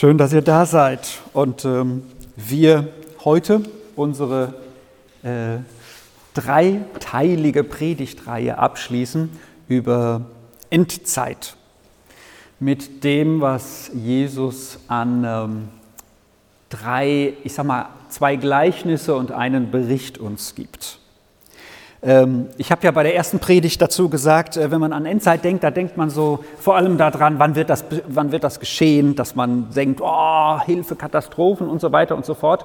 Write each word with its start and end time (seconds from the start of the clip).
Schön, 0.00 0.16
dass 0.16 0.32
ihr 0.32 0.40
da 0.40 0.64
seid 0.64 1.18
und 1.34 1.66
ähm, 1.66 2.04
wir 2.34 2.88
heute 3.22 3.62
unsere 3.96 4.54
äh, 5.22 5.58
dreiteilige 6.32 7.64
Predigtreihe 7.64 8.56
abschließen 8.56 9.28
über 9.68 10.22
Endzeit 10.70 11.54
mit 12.60 13.04
dem, 13.04 13.42
was 13.42 13.90
Jesus 13.92 14.78
an 14.88 15.22
ähm, 15.26 15.68
drei, 16.70 17.34
ich 17.44 17.52
sag 17.52 17.66
mal, 17.66 17.90
zwei 18.08 18.36
Gleichnisse 18.36 19.14
und 19.14 19.32
einen 19.32 19.70
Bericht 19.70 20.16
uns 20.16 20.54
gibt. 20.54 20.98
Ähm, 22.02 22.48
ich 22.56 22.70
habe 22.70 22.82
ja 22.84 22.90
bei 22.92 23.02
der 23.02 23.14
ersten 23.14 23.40
Predigt 23.40 23.80
dazu 23.82 24.08
gesagt, 24.08 24.56
äh, 24.56 24.70
wenn 24.70 24.80
man 24.80 24.92
an 24.92 25.04
Endzeit 25.04 25.44
denkt, 25.44 25.64
da 25.64 25.70
denkt 25.70 25.96
man 25.96 26.08
so 26.08 26.42
vor 26.58 26.76
allem 26.76 26.96
daran, 26.96 27.38
wann 27.38 27.54
wird 27.54 27.68
das, 27.68 27.84
wann 28.08 28.32
wird 28.32 28.42
das 28.42 28.58
geschehen, 28.58 29.14
dass 29.14 29.34
man 29.34 29.70
denkt, 29.70 30.00
oh, 30.02 30.60
Hilfe, 30.64 30.96
Katastrophen 30.96 31.68
und 31.68 31.80
so 31.80 31.92
weiter 31.92 32.16
und 32.16 32.24
so 32.24 32.34
fort. 32.34 32.64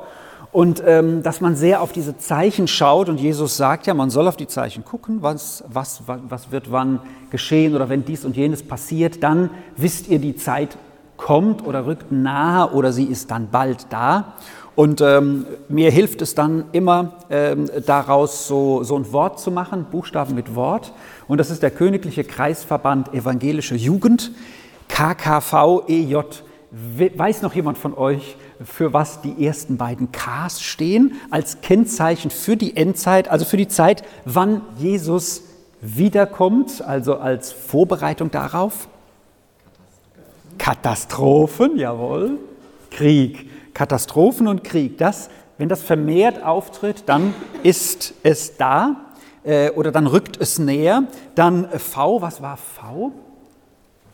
Und 0.53 0.81
ähm, 0.85 1.21
dass 1.21 1.41
man 1.41 1.57
sehr 1.57 1.81
auf 1.81 1.91
diese 1.91 2.17
Zeichen 2.17 2.69
schaut 2.69 3.09
und 3.09 3.19
Jesus 3.19 3.57
sagt 3.57 3.87
ja, 3.87 3.93
man 3.93 4.09
soll 4.09 4.25
auf 4.25 4.37
die 4.37 4.47
Zeichen 4.47 4.85
gucken, 4.85 5.17
was, 5.21 5.65
was, 5.67 6.03
was 6.07 6.51
wird 6.51 6.71
wann 6.71 7.01
geschehen 7.29 7.75
oder 7.75 7.89
wenn 7.89 8.05
dies 8.05 8.23
und 8.23 8.37
jenes 8.37 8.65
passiert, 8.65 9.21
dann 9.21 9.49
wisst 9.75 10.07
ihr, 10.07 10.19
die 10.19 10.37
Zeit 10.37 10.77
kommt 11.17 11.65
oder 11.65 11.85
rückt 11.85 12.11
nahe 12.11 12.71
oder 12.71 12.91
sie 12.91 13.05
ist 13.05 13.31
dann 13.31 13.49
bald 13.49 13.87
da. 13.89 14.33
Und 14.75 14.99
ähm, 14.99 15.45
mir 15.69 15.89
hilft 15.89 16.21
es 16.21 16.35
dann 16.35 16.65
immer, 16.73 17.13
ähm, 17.29 17.69
daraus 17.85 18.47
so, 18.47 18.83
so 18.83 18.97
ein 18.97 19.11
Wort 19.13 19.39
zu 19.39 19.49
machen, 19.49 19.85
Buchstaben 19.89 20.35
mit 20.35 20.53
Wort. 20.55 20.91
Und 21.27 21.37
das 21.37 21.49
ist 21.49 21.63
der 21.63 21.71
Königliche 21.71 22.25
Kreisverband 22.25 23.13
Evangelische 23.13 23.75
Jugend, 23.75 24.31
KKVEJ. 24.89 26.17
Weiß 27.15 27.41
noch 27.41 27.53
jemand 27.53 27.77
von 27.77 27.93
euch, 27.93 28.35
für 28.63 28.91
was 28.91 29.21
die 29.21 29.45
ersten 29.45 29.77
beiden 29.77 30.11
Ks 30.11 30.61
stehen, 30.61 31.13
als 31.29 31.61
Kennzeichen 31.61 32.29
für 32.29 32.57
die 32.57 32.75
Endzeit, 32.75 33.29
also 33.29 33.45
für 33.45 33.57
die 33.57 33.69
Zeit, 33.69 34.03
wann 34.25 34.61
Jesus 34.77 35.43
wiederkommt, 35.81 36.81
also 36.81 37.17
als 37.17 37.53
Vorbereitung 37.53 38.29
darauf? 38.29 38.89
Katastrophen, 40.57 41.77
jawohl. 41.77 42.39
Krieg. 42.89 43.49
Katastrophen 43.73 44.47
und 44.47 44.63
Krieg. 44.63 44.97
Das, 44.97 45.29
wenn 45.57 45.69
das 45.69 45.83
vermehrt 45.83 46.43
auftritt, 46.43 47.03
dann 47.07 47.33
ist 47.63 48.13
es 48.23 48.57
da 48.57 49.13
äh, 49.43 49.69
oder 49.71 49.91
dann 49.91 50.07
rückt 50.07 50.37
es 50.39 50.59
näher. 50.59 51.03
Dann 51.35 51.67
V, 51.69 52.21
was 52.21 52.41
war 52.41 52.57
V? 52.57 53.11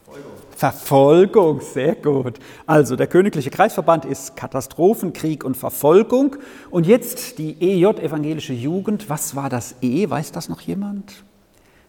Verfolgung. 0.03 0.31
Verfolgung, 0.57 1.61
sehr 1.61 1.95
gut. 1.95 2.39
Also 2.65 2.95
der 2.95 3.07
Königliche 3.07 3.49
Kreisverband 3.49 4.05
ist 4.05 4.35
Katastrophen, 4.35 5.13
Krieg 5.13 5.43
und 5.43 5.55
Verfolgung. 5.55 6.35
Und 6.69 6.85
jetzt 6.85 7.37
die 7.37 7.55
EJ, 7.61 8.01
Evangelische 8.01 8.53
Jugend. 8.53 9.09
Was 9.09 9.35
war 9.35 9.49
das 9.49 9.75
E? 9.81 10.09
Weiß 10.09 10.31
das 10.31 10.49
noch 10.49 10.61
jemand? 10.61 11.23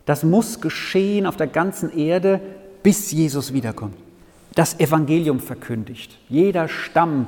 Das 0.04 0.22
muss 0.22 0.60
geschehen 0.60 1.26
auf 1.26 1.36
der 1.36 1.48
ganzen 1.48 1.96
Erde, 1.96 2.40
bis 2.82 3.10
Jesus 3.12 3.52
wiederkommt. 3.52 3.96
Das 4.54 4.78
Evangelium 4.78 5.40
verkündigt. 5.40 6.18
Jeder 6.28 6.68
Stamm 6.68 7.26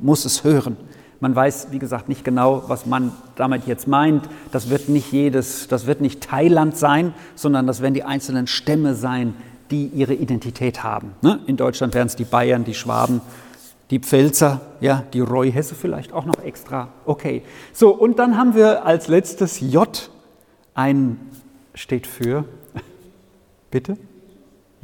muss 0.00 0.24
es 0.24 0.44
hören. 0.44 0.76
Man 1.20 1.34
weiß, 1.34 1.68
wie 1.70 1.78
gesagt, 1.78 2.08
nicht 2.08 2.24
genau, 2.24 2.64
was 2.66 2.84
man 2.84 3.12
damit 3.36 3.66
jetzt 3.66 3.88
meint. 3.88 4.28
Das 4.52 4.68
wird 4.68 4.88
nicht 4.88 5.12
jedes, 5.12 5.68
das 5.68 5.86
wird 5.86 6.02
nicht 6.02 6.20
Thailand 6.20 6.76
sein, 6.76 7.14
sondern 7.34 7.66
das 7.66 7.80
werden 7.80 7.94
die 7.94 8.04
einzelnen 8.04 8.46
Stämme 8.46 8.94
sein, 8.94 9.34
die 9.70 9.86
ihre 9.86 10.12
Identität 10.12 10.84
haben. 10.84 11.12
Ne? 11.22 11.40
In 11.46 11.56
Deutschland 11.56 11.94
wären 11.94 12.06
es 12.06 12.16
die 12.16 12.24
Bayern, 12.24 12.64
die 12.64 12.74
Schwaben, 12.74 13.22
die 13.90 13.98
Pfälzer, 13.98 14.60
ja, 14.80 15.04
die 15.12 15.20
Reuhesse 15.20 15.74
vielleicht 15.74 16.12
auch 16.12 16.26
noch 16.26 16.38
extra. 16.44 16.88
Okay. 17.06 17.42
So, 17.72 17.90
und 17.90 18.18
dann 18.18 18.36
haben 18.36 18.54
wir 18.54 18.84
als 18.84 19.08
letztes 19.08 19.60
J. 19.60 20.10
Ein 20.74 21.18
steht 21.74 22.06
für, 22.06 22.44
bitte? 23.70 23.96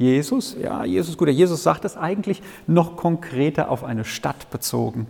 Jesus, 0.03 0.57
ja, 0.61 0.83
Jesus, 0.83 1.17
gut, 1.17 1.29
Jesus 1.29 1.63
sagt 1.63 1.85
es 1.85 1.95
eigentlich 1.95 2.41
noch 2.67 2.97
konkreter 2.97 3.71
auf 3.71 3.83
eine 3.83 4.03
Stadt 4.03 4.51
bezogen. 4.51 5.07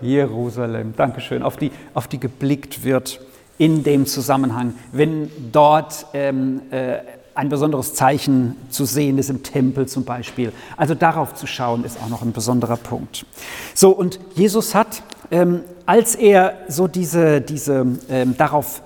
Jerusalem, 0.00 0.94
Dankeschön, 0.96 1.42
auf 1.42 1.56
die, 1.56 1.72
auf 1.94 2.06
die 2.06 2.20
geblickt 2.20 2.84
wird 2.84 3.20
in 3.58 3.82
dem 3.82 4.06
Zusammenhang, 4.06 4.74
wenn 4.92 5.30
dort 5.52 6.06
ähm, 6.14 6.62
äh, 6.70 6.98
ein 7.34 7.48
besonderes 7.48 7.94
Zeichen 7.94 8.56
zu 8.70 8.84
sehen 8.84 9.18
ist 9.18 9.30
im 9.30 9.42
Tempel 9.42 9.86
zum 9.86 10.04
Beispiel. 10.04 10.52
Also 10.76 10.94
darauf 10.94 11.34
zu 11.34 11.46
schauen 11.46 11.84
ist 11.84 11.98
auch 12.00 12.08
noch 12.08 12.22
ein 12.22 12.32
besonderer 12.32 12.76
Punkt. 12.76 13.26
So, 13.74 13.90
und 13.90 14.20
Jesus 14.34 14.74
hat, 14.74 15.02
ähm, 15.30 15.62
als 15.86 16.14
er 16.14 16.54
so 16.68 16.86
diese, 16.86 17.40
diese 17.40 17.86
ähm, 18.08 18.36
darauf, 18.36 18.82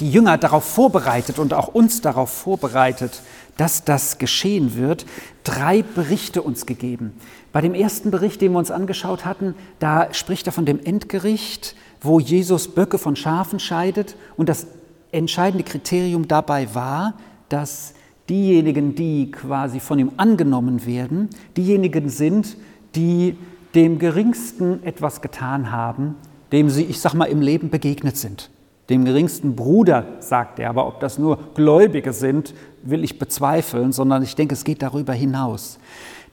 die 0.00 0.10
Jünger 0.10 0.36
darauf 0.36 0.64
vorbereitet 0.64 1.38
und 1.38 1.54
auch 1.54 1.68
uns 1.68 2.00
darauf 2.00 2.30
vorbereitet, 2.30 3.22
dass 3.60 3.84
das 3.84 4.16
geschehen 4.16 4.74
wird, 4.74 5.04
drei 5.44 5.82
Berichte 5.82 6.40
uns 6.40 6.64
gegeben. 6.64 7.12
Bei 7.52 7.60
dem 7.60 7.74
ersten 7.74 8.10
Bericht, 8.10 8.40
den 8.40 8.52
wir 8.52 8.58
uns 8.58 8.70
angeschaut 8.70 9.26
hatten, 9.26 9.54
da 9.80 10.14
spricht 10.14 10.46
er 10.46 10.54
von 10.54 10.64
dem 10.64 10.80
Endgericht, 10.82 11.76
wo 12.00 12.18
Jesus 12.18 12.68
Böcke 12.68 12.96
von 12.96 13.16
Schafen 13.16 13.60
scheidet. 13.60 14.16
Und 14.38 14.48
das 14.48 14.66
entscheidende 15.12 15.62
Kriterium 15.62 16.26
dabei 16.26 16.74
war, 16.74 17.18
dass 17.50 17.92
diejenigen, 18.30 18.94
die 18.94 19.30
quasi 19.30 19.78
von 19.78 19.98
ihm 19.98 20.12
angenommen 20.16 20.86
werden, 20.86 21.28
diejenigen 21.58 22.08
sind, 22.08 22.56
die 22.94 23.36
dem 23.74 23.98
Geringsten 23.98 24.82
etwas 24.84 25.20
getan 25.20 25.70
haben, 25.70 26.14
dem 26.50 26.70
sie, 26.70 26.84
ich 26.84 26.98
sag 26.98 27.12
mal, 27.12 27.26
im 27.26 27.42
Leben 27.42 27.68
begegnet 27.68 28.16
sind 28.16 28.48
dem 28.90 29.04
geringsten 29.04 29.56
Bruder, 29.56 30.04
sagt 30.18 30.58
er. 30.58 30.68
Aber 30.68 30.86
ob 30.86 31.00
das 31.00 31.18
nur 31.18 31.38
Gläubige 31.54 32.12
sind, 32.12 32.52
will 32.82 33.04
ich 33.04 33.18
bezweifeln, 33.18 33.92
sondern 33.92 34.22
ich 34.22 34.34
denke, 34.34 34.54
es 34.54 34.64
geht 34.64 34.82
darüber 34.82 35.12
hinaus. 35.12 35.78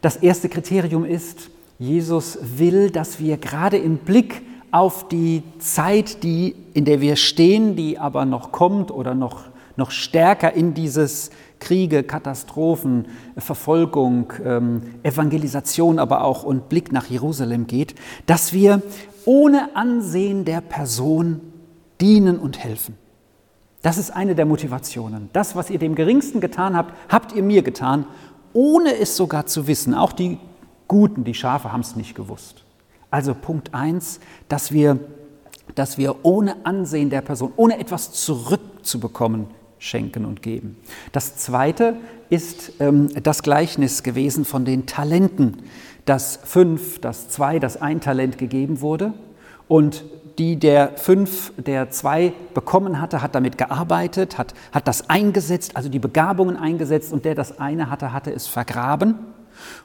Das 0.01 0.17
erste 0.17 0.49
Kriterium 0.49 1.05
ist, 1.05 1.49
Jesus 1.79 2.39
will, 2.41 2.89
dass 2.89 3.19
wir 3.19 3.37
gerade 3.37 3.77
im 3.77 3.97
Blick 3.97 4.41
auf 4.71 5.07
die 5.07 5.43
Zeit, 5.59 6.23
die, 6.23 6.55
in 6.73 6.85
der 6.85 7.01
wir 7.01 7.15
stehen, 7.15 7.75
die 7.75 7.97
aber 7.97 8.25
noch 8.25 8.51
kommt 8.51 8.91
oder 8.91 9.15
noch, 9.15 9.43
noch 9.75 9.91
stärker 9.91 10.53
in 10.53 10.73
dieses 10.73 11.29
Kriege, 11.59 12.03
Katastrophen, 12.03 13.05
Verfolgung, 13.37 14.33
ähm, 14.43 14.81
Evangelisation 15.03 15.99
aber 15.99 16.23
auch 16.23 16.43
und 16.43 16.69
Blick 16.69 16.91
nach 16.91 17.07
Jerusalem 17.07 17.67
geht, 17.67 17.95
dass 18.25 18.53
wir 18.53 18.81
ohne 19.25 19.75
Ansehen 19.75 20.45
der 20.45 20.61
Person 20.61 21.41
dienen 21.99 22.39
und 22.39 22.57
helfen. 22.63 22.97
Das 23.81 23.97
ist 23.97 24.11
eine 24.11 24.35
der 24.35 24.45
Motivationen. 24.45 25.29
Das, 25.33 25.55
was 25.55 25.69
ihr 25.69 25.79
dem 25.79 25.95
Geringsten 25.95 26.41
getan 26.41 26.75
habt, 26.75 26.93
habt 27.09 27.33
ihr 27.33 27.43
mir 27.43 27.61
getan, 27.61 28.05
ohne 28.53 28.97
es 28.97 29.15
sogar 29.15 29.45
zu 29.45 29.67
wissen. 29.67 29.93
Auch 29.93 30.11
die 30.11 30.39
Guten, 30.87 31.23
die 31.23 31.33
Schafe, 31.33 31.71
haben 31.71 31.81
es 31.81 31.95
nicht 31.95 32.15
gewusst. 32.15 32.63
Also 33.11 33.33
Punkt 33.33 33.73
1, 33.73 34.19
dass 34.49 34.71
wir, 34.71 34.99
dass 35.75 35.97
wir 35.97 36.25
ohne 36.25 36.65
Ansehen 36.65 37.09
der 37.09 37.21
Person, 37.21 37.53
ohne 37.55 37.79
etwas 37.79 38.13
zurückzubekommen, 38.13 39.47
schenken 39.79 40.25
und 40.25 40.41
geben. 40.41 40.77
Das 41.11 41.37
Zweite 41.37 41.97
ist 42.29 42.73
ähm, 42.79 43.09
das 43.21 43.43
Gleichnis 43.43 44.03
gewesen 44.03 44.43
von 44.43 44.65
den 44.65 44.85
Talenten, 44.85 45.63
dass 46.05 46.39
fünf, 46.43 46.99
dass 46.99 47.29
zwei, 47.29 47.59
dass 47.59 47.79
ein 47.79 48.01
Talent 48.01 48.37
gegeben 48.37 48.81
wurde 48.81 49.13
und 49.67 50.03
die 50.37 50.57
der 50.57 50.91
fünf, 50.95 51.51
der 51.57 51.89
zwei 51.89 52.33
bekommen 52.53 53.01
hatte, 53.01 53.21
hat 53.21 53.33
damit 53.33 53.57
gearbeitet, 53.57 54.37
hat, 54.37 54.53
hat 54.71 54.87
das 54.87 55.09
eingesetzt, 55.09 55.75
also 55.75 55.89
die 55.89 55.99
Begabungen 55.99 56.57
eingesetzt 56.57 57.11
und 57.11 57.25
der 57.25 57.35
das 57.35 57.59
eine 57.59 57.89
hatte, 57.89 58.13
hatte 58.13 58.31
es 58.31 58.47
vergraben. 58.47 59.15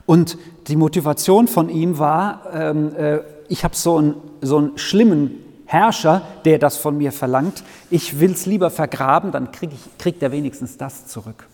Und 0.04 0.36
die 0.68 0.76
Motivation 0.76 1.48
von 1.48 1.70
ihm 1.70 1.98
war, 1.98 2.42
ähm, 2.52 2.94
äh, 2.96 3.20
ich 3.48 3.64
habe 3.64 3.74
so, 3.74 3.98
ein, 3.98 4.14
so 4.42 4.58
einen 4.58 4.78
schlimmen 4.78 5.38
Herrscher, 5.64 6.22
der 6.44 6.58
das 6.58 6.76
von 6.76 6.98
mir 6.98 7.12
verlangt, 7.12 7.64
ich 7.90 8.20
will 8.20 8.32
es 8.32 8.44
lieber 8.44 8.70
vergraben, 8.70 9.32
dann 9.32 9.52
krieg 9.52 9.70
ich, 9.72 9.98
kriegt 9.98 10.22
er 10.22 10.32
wenigstens 10.32 10.76
das 10.76 11.06
zurück. 11.06 11.46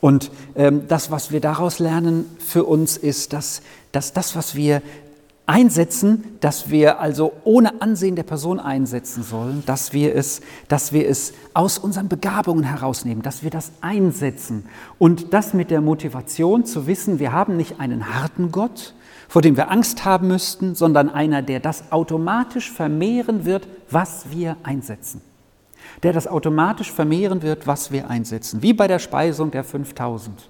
Und 0.00 0.30
ähm, 0.56 0.88
das, 0.88 1.10
was 1.10 1.30
wir 1.30 1.40
daraus 1.40 1.78
lernen 1.78 2.24
für 2.38 2.64
uns, 2.64 2.96
ist, 2.96 3.34
dass, 3.34 3.60
dass 3.92 4.14
das, 4.14 4.34
was 4.34 4.54
wir 4.54 4.80
einsetzen, 5.50 6.38
dass 6.38 6.70
wir 6.70 7.00
also 7.00 7.32
ohne 7.42 7.82
Ansehen 7.82 8.14
der 8.14 8.22
Person 8.22 8.60
einsetzen 8.60 9.24
sollen, 9.24 9.64
dass 9.66 9.92
wir 9.92 10.14
es, 10.14 10.42
dass 10.68 10.92
wir 10.92 11.08
es 11.08 11.34
aus 11.54 11.76
unseren 11.76 12.08
Begabungen 12.08 12.62
herausnehmen, 12.62 13.22
dass 13.22 13.42
wir 13.42 13.50
das 13.50 13.72
einsetzen. 13.80 14.66
Und 15.00 15.32
das 15.32 15.52
mit 15.52 15.72
der 15.72 15.80
Motivation 15.80 16.64
zu 16.64 16.86
wissen, 16.86 17.18
wir 17.18 17.32
haben 17.32 17.56
nicht 17.56 17.80
einen 17.80 18.14
harten 18.14 18.52
Gott, 18.52 18.94
vor 19.28 19.42
dem 19.42 19.56
wir 19.56 19.72
Angst 19.72 20.04
haben 20.04 20.28
müssten, 20.28 20.76
sondern 20.76 21.10
einer, 21.10 21.42
der 21.42 21.58
das 21.58 21.90
automatisch 21.90 22.70
vermehren 22.70 23.44
wird, 23.44 23.66
was 23.90 24.30
wir 24.30 24.56
einsetzen. 24.62 25.20
Der 26.04 26.12
das 26.12 26.28
automatisch 26.28 26.92
vermehren 26.92 27.42
wird, 27.42 27.66
was 27.66 27.90
wir 27.90 28.08
einsetzen, 28.08 28.62
wie 28.62 28.72
bei 28.72 28.86
der 28.86 29.00
Speisung 29.00 29.50
der 29.50 29.64
5000 29.64 30.48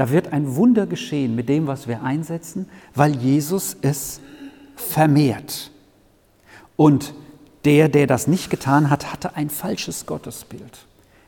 Da 0.00 0.08
wird 0.08 0.32
ein 0.32 0.56
Wunder 0.56 0.86
geschehen 0.86 1.34
mit 1.34 1.50
dem, 1.50 1.66
was 1.66 1.86
wir 1.86 2.02
einsetzen, 2.02 2.70
weil 2.94 3.14
Jesus 3.16 3.76
es 3.82 4.22
vermehrt. 4.74 5.70
Und 6.74 7.12
der, 7.66 7.90
der 7.90 8.06
das 8.06 8.26
nicht 8.26 8.48
getan 8.48 8.88
hat, 8.88 9.12
hatte 9.12 9.36
ein 9.36 9.50
falsches 9.50 10.06
Gottesbild. 10.06 10.86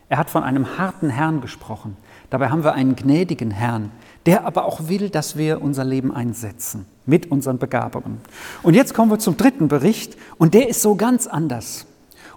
Er 0.08 0.16
hat 0.16 0.30
von 0.30 0.42
einem 0.42 0.78
harten 0.78 1.10
Herrn 1.10 1.42
gesprochen. 1.42 1.98
Dabei 2.30 2.48
haben 2.48 2.64
wir 2.64 2.72
einen 2.72 2.96
gnädigen 2.96 3.50
Herrn, 3.50 3.90
der 4.24 4.46
aber 4.46 4.64
auch 4.64 4.88
will, 4.88 5.10
dass 5.10 5.36
wir 5.36 5.60
unser 5.60 5.84
Leben 5.84 6.10
einsetzen 6.10 6.86
mit 7.04 7.30
unseren 7.30 7.58
Begabungen. 7.58 8.22
Und 8.62 8.72
jetzt 8.72 8.94
kommen 8.94 9.10
wir 9.10 9.18
zum 9.18 9.36
dritten 9.36 9.68
Bericht 9.68 10.16
und 10.38 10.54
der 10.54 10.70
ist 10.70 10.80
so 10.80 10.94
ganz 10.94 11.26
anders. 11.26 11.84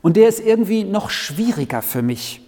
Und 0.02 0.18
der 0.18 0.28
ist 0.28 0.42
irgendwie 0.42 0.84
noch 0.84 1.12
schwieriger 1.12 1.82
für 1.82 2.02
mich, 2.02 2.45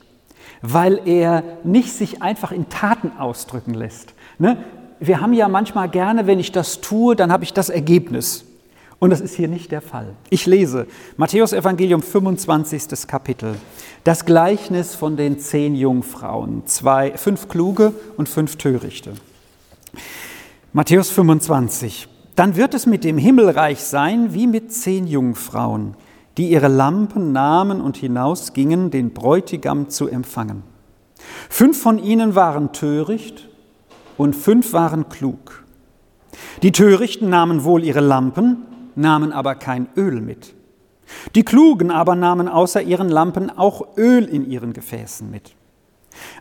weil 0.62 1.02
er 1.06 1.44
nicht 1.64 1.94
sich 1.94 2.22
einfach 2.22 2.52
in 2.52 2.70
Taten 2.70 3.12
ausdrücken 3.18 3.74
lässt. 3.74 4.14
Ne? 4.40 4.58
Wir 5.00 5.22
haben 5.22 5.34
ja 5.34 5.48
manchmal 5.48 5.90
gerne, 5.90 6.28
wenn 6.28 6.40
ich 6.40 6.52
das 6.52 6.82
tue, 6.82 7.16
dann 7.16 7.32
habe 7.32 7.44
ich 7.44 7.54
das 7.54 7.70
Ergebnis. 7.70 8.46
Und 9.00 9.12
das 9.12 9.22
ist 9.22 9.36
hier 9.36 9.48
nicht 9.48 9.72
der 9.72 9.82
Fall. 9.82 10.16
Ich 10.32 10.48
lese 10.48 10.88
Matthäus 11.18 11.54
Evangelium 11.54 12.02
25. 12.02 13.08
Kapitel, 13.08 13.56
das 14.04 14.26
Gleichnis 14.26 14.96
von 14.96 15.18
den 15.18 15.38
zehn 15.38 15.76
Jungfrauen, 15.76 16.66
zwei, 16.66 17.16
fünf 17.16 17.48
kluge 17.48 17.94
und 18.18 18.28
fünf 18.28 18.56
törichte. 18.56 19.14
Matthäus 20.74 21.12
25. 21.12 22.08
Dann 22.36 22.56
wird 22.56 22.74
es 22.74 22.86
mit 22.86 23.04
dem 23.04 23.18
Himmelreich 23.18 23.84
sein 23.84 24.34
wie 24.34 24.48
mit 24.48 24.74
zehn 24.74 25.08
Jungfrauen, 25.08 25.96
die 26.38 26.50
ihre 26.50 26.68
Lampen 26.68 27.32
nahmen 27.32 27.82
und 27.82 27.98
hinausgingen, 27.98 28.92
den 28.92 29.14
Bräutigam 29.14 29.90
zu 29.90 30.08
empfangen. 30.08 30.64
Fünf 31.50 31.82
von 31.82 31.98
ihnen 31.98 32.36
waren 32.36 32.74
töricht 32.74 33.50
und 34.18 34.36
fünf 34.36 34.74
waren 34.74 35.10
klug. 35.10 35.64
Die 36.62 36.72
Törichten 36.72 37.30
nahmen 37.30 37.64
wohl 37.64 37.84
ihre 37.84 38.02
Lampen, 38.02 38.66
nahmen 38.96 39.32
aber 39.32 39.56
kein 39.56 39.88
Öl 39.96 40.22
mit. 40.22 40.54
Die 41.36 41.44
Klugen 41.44 41.90
aber 41.90 42.16
nahmen 42.16 42.48
außer 42.48 42.82
ihren 42.82 43.10
Lampen 43.10 43.50
auch 43.50 43.98
Öl 43.98 44.26
in 44.26 44.50
ihren 44.50 44.74
Gefäßen 44.74 45.30
mit. 45.30 45.56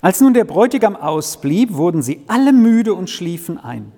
Als 0.00 0.20
nun 0.20 0.34
der 0.34 0.44
Bräutigam 0.44 0.96
ausblieb, 0.96 1.74
wurden 1.74 2.02
sie 2.02 2.24
alle 2.28 2.52
müde 2.52 2.94
und 2.94 3.10
schliefen 3.10 3.58
ein. 3.58 3.92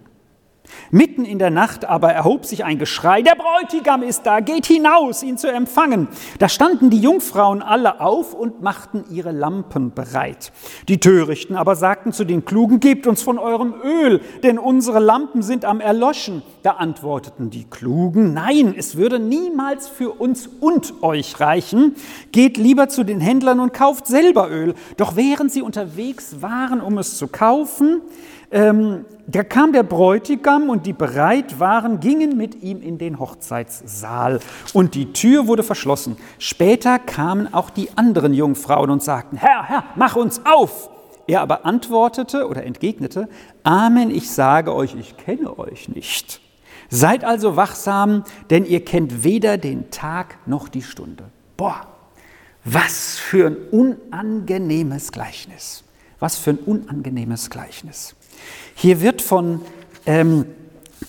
Mitten 0.90 1.24
in 1.24 1.38
der 1.38 1.50
Nacht 1.50 1.84
aber 1.84 2.12
erhob 2.12 2.46
sich 2.46 2.64
ein 2.64 2.78
Geschrei, 2.78 3.22
der 3.22 3.34
Bräutigam 3.34 4.02
ist 4.02 4.22
da, 4.22 4.40
geht 4.40 4.66
hinaus, 4.66 5.22
ihn 5.22 5.36
zu 5.36 5.50
empfangen. 5.52 6.08
Da 6.38 6.48
standen 6.48 6.90
die 6.90 7.00
Jungfrauen 7.00 7.62
alle 7.62 8.00
auf 8.00 8.34
und 8.34 8.62
machten 8.62 9.04
ihre 9.10 9.32
Lampen 9.32 9.92
bereit. 9.92 10.52
Die 10.88 11.00
Törichten 11.00 11.56
aber 11.56 11.76
sagten 11.76 12.12
zu 12.12 12.24
den 12.24 12.44
Klugen, 12.44 12.80
gebt 12.80 13.06
uns 13.06 13.22
von 13.22 13.38
eurem 13.38 13.74
Öl, 13.82 14.20
denn 14.42 14.58
unsere 14.58 14.98
Lampen 14.98 15.42
sind 15.42 15.64
am 15.64 15.80
Erloschen. 15.80 16.42
Da 16.62 16.72
antworteten 16.72 17.50
die 17.50 17.64
Klugen, 17.64 18.32
nein, 18.34 18.74
es 18.76 18.96
würde 18.96 19.18
niemals 19.18 19.88
für 19.88 20.10
uns 20.10 20.48
und 20.60 21.02
euch 21.02 21.40
reichen. 21.40 21.94
Geht 22.32 22.56
lieber 22.56 22.88
zu 22.88 23.04
den 23.04 23.20
Händlern 23.20 23.60
und 23.60 23.72
kauft 23.72 24.06
selber 24.06 24.50
Öl. 24.50 24.74
Doch 24.96 25.16
während 25.16 25.52
sie 25.52 25.62
unterwegs 25.62 26.40
waren, 26.40 26.80
um 26.80 26.98
es 26.98 27.18
zu 27.18 27.28
kaufen, 27.28 28.00
ähm, 28.50 29.04
da 29.26 29.42
kam 29.42 29.72
der 29.72 29.82
Bräutigam 29.82 30.70
und 30.70 30.86
die 30.86 30.94
bereit 30.94 31.60
waren, 31.60 32.00
gingen 32.00 32.36
mit 32.36 32.62
ihm 32.62 32.80
in 32.80 32.96
den 32.96 33.18
Hochzeitssaal 33.18 34.40
und 34.72 34.94
die 34.94 35.12
Tür 35.12 35.46
wurde 35.46 35.62
verschlossen. 35.62 36.16
Später 36.38 36.98
kamen 36.98 37.52
auch 37.52 37.68
die 37.68 37.90
anderen 37.96 38.32
Jungfrauen 38.32 38.90
und 38.90 39.02
sagten, 39.02 39.36
Herr, 39.36 39.68
Herr, 39.68 39.84
mach 39.96 40.16
uns 40.16 40.40
auf. 40.46 40.88
Er 41.26 41.42
aber 41.42 41.66
antwortete 41.66 42.48
oder 42.48 42.64
entgegnete, 42.64 43.28
Amen, 43.64 44.10
ich 44.10 44.30
sage 44.30 44.74
euch, 44.74 44.94
ich 44.98 45.18
kenne 45.18 45.58
euch 45.58 45.90
nicht. 45.90 46.40
Seid 46.88 47.22
also 47.24 47.54
wachsam, 47.56 48.24
denn 48.48 48.64
ihr 48.64 48.82
kennt 48.82 49.24
weder 49.24 49.58
den 49.58 49.90
Tag 49.90 50.38
noch 50.46 50.68
die 50.68 50.82
Stunde. 50.82 51.24
Boah, 51.58 51.86
was 52.64 53.18
für 53.18 53.48
ein 53.48 53.56
unangenehmes 53.70 55.12
Gleichnis. 55.12 55.84
Was 56.20 56.36
für 56.36 56.50
ein 56.50 56.58
unangenehmes 56.58 57.50
Gleichnis. 57.50 58.14
Hier 58.74 59.00
wird 59.00 59.22
von 59.22 59.60
ähm, 60.06 60.46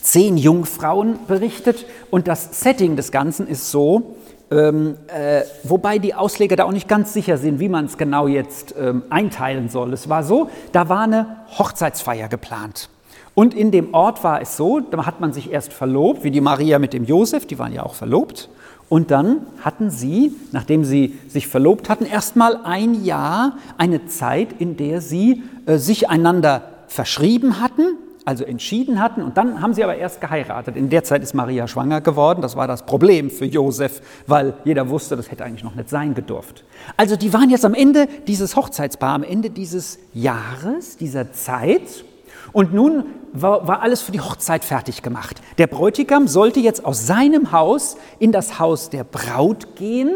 zehn 0.01 0.38
Jungfrauen 0.38 1.19
berichtet 1.27 1.85
und 2.11 2.27
das 2.27 2.61
Setting 2.61 2.95
des 2.95 3.11
Ganzen 3.11 3.47
ist 3.47 3.71
so, 3.71 4.15
ähm, 4.51 4.97
äh, 5.07 5.41
wobei 5.63 6.00
die 6.00 6.15
Ausleger 6.15 6.56
da 6.56 6.65
auch 6.65 6.71
nicht 6.71 6.88
ganz 6.88 7.13
sicher 7.13 7.38
sind, 7.38 7.59
wie 7.59 7.69
man 7.69 7.85
es 7.85 7.97
genau 7.97 8.27
jetzt 8.27 8.73
ähm, 8.79 9.03
einteilen 9.09 9.69
soll. 9.69 9.94
Es 9.94 10.09
war 10.09 10.23
so, 10.23 10.50
da 10.71 10.89
war 10.89 11.01
eine 11.01 11.38
Hochzeitsfeier 11.57 12.27
geplant. 12.29 12.89
Und 13.35 13.53
in 13.53 13.71
dem 13.71 13.94
Ort 13.94 14.23
war 14.23 14.41
es 14.41 14.57
so, 14.57 14.79
da 14.79 15.05
hat 15.05 15.21
man 15.21 15.33
sich 15.33 15.51
erst 15.51 15.71
verlobt, 15.71 16.23
wie 16.23 16.31
die 16.31 16.41
Maria 16.41 16.79
mit 16.79 16.94
dem 16.94 17.05
Josef, 17.05 17.45
die 17.45 17.59
waren 17.59 17.73
ja 17.73 17.83
auch 17.83 17.94
verlobt. 17.94 18.50
Und 18.89 19.12
dann 19.12 19.45
hatten 19.63 19.91
sie, 19.91 20.36
nachdem 20.51 20.83
sie 20.83 21.18
sich 21.27 21.47
verlobt 21.47 21.89
hatten, 21.89 22.06
erstmal 22.06 22.57
ein 22.63 23.06
Jahr 23.06 23.53
eine 23.77 24.07
Zeit, 24.07 24.50
in 24.57 24.77
der 24.77 25.00
sie 25.00 25.44
äh, 25.68 25.77
sich 25.77 26.09
einander 26.09 26.63
verschrieben 26.88 27.62
hatten, 27.62 27.97
also 28.25 28.44
entschieden 28.44 29.00
hatten, 29.01 29.21
und 29.21 29.38
dann 29.38 29.62
haben 29.62 29.74
sie 29.74 29.83
aber 29.83 29.95
erst 29.95 30.21
geheiratet. 30.21 30.75
In 30.75 30.89
der 30.89 31.03
Zeit 31.03 31.24
ist 31.24 31.33
Maria 31.33 31.68
schwanger 31.68 32.01
geworden. 32.01 32.41
Das 32.41 32.56
war 32.56 32.68
das 32.68 32.86
Problem 32.86 33.30
für 33.30 33.45
Josef, 33.45 34.01
weil 34.27 34.53
jeder 34.65 34.89
wusste, 34.89 35.15
das 35.15 35.31
hätte 35.31 35.45
eigentlich 35.45 35.63
noch 35.63 35.75
nicht 35.75 35.89
sein 35.89 36.13
gedurft. 36.13 36.63
Also 36.97 37.15
die 37.15 37.31
waren 37.33 37.50
jetzt 37.50 37.65
am 37.65 37.74
Ende 37.74 38.07
dieses 38.27 38.56
Hochzeitspaar, 38.56 39.15
am 39.15 39.24
Ende 39.24 39.50
dieses 39.50 40.00
Jahres, 40.13 40.97
dieser 40.97 41.31
Zeit. 41.31 42.03
Und 42.51 42.74
nun 42.74 43.06
war, 43.34 43.68
war, 43.68 43.81
alles 43.81 44.01
für 44.01 44.12
die 44.12 44.22
Hochzeit 44.22 44.63
fertig 44.63 45.01
gemacht. 45.01 45.42
Der 45.57 45.68
Bräutigam 45.68 46.28
sollte 46.28 46.60
jetzt 46.60 46.86
aus 46.86 47.06
seinem 47.06 47.51
Haus 47.51 47.98
in 48.18 48.31
das 48.31 48.60
Haus 48.60 48.90
der 48.90 49.04
Braut 49.04 49.75
gehen 49.75 50.10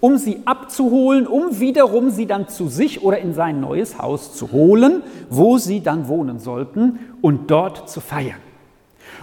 um 0.00 0.16
sie 0.16 0.42
abzuholen, 0.44 1.26
um 1.26 1.58
wiederum 1.58 2.10
sie 2.10 2.26
dann 2.26 2.48
zu 2.48 2.68
sich 2.68 3.02
oder 3.02 3.18
in 3.18 3.34
sein 3.34 3.60
neues 3.60 3.98
Haus 3.98 4.34
zu 4.34 4.52
holen, 4.52 5.02
wo 5.28 5.58
sie 5.58 5.80
dann 5.80 6.08
wohnen 6.08 6.38
sollten 6.38 6.98
und 7.20 7.50
dort 7.50 7.90
zu 7.90 8.00
feiern. 8.00 8.38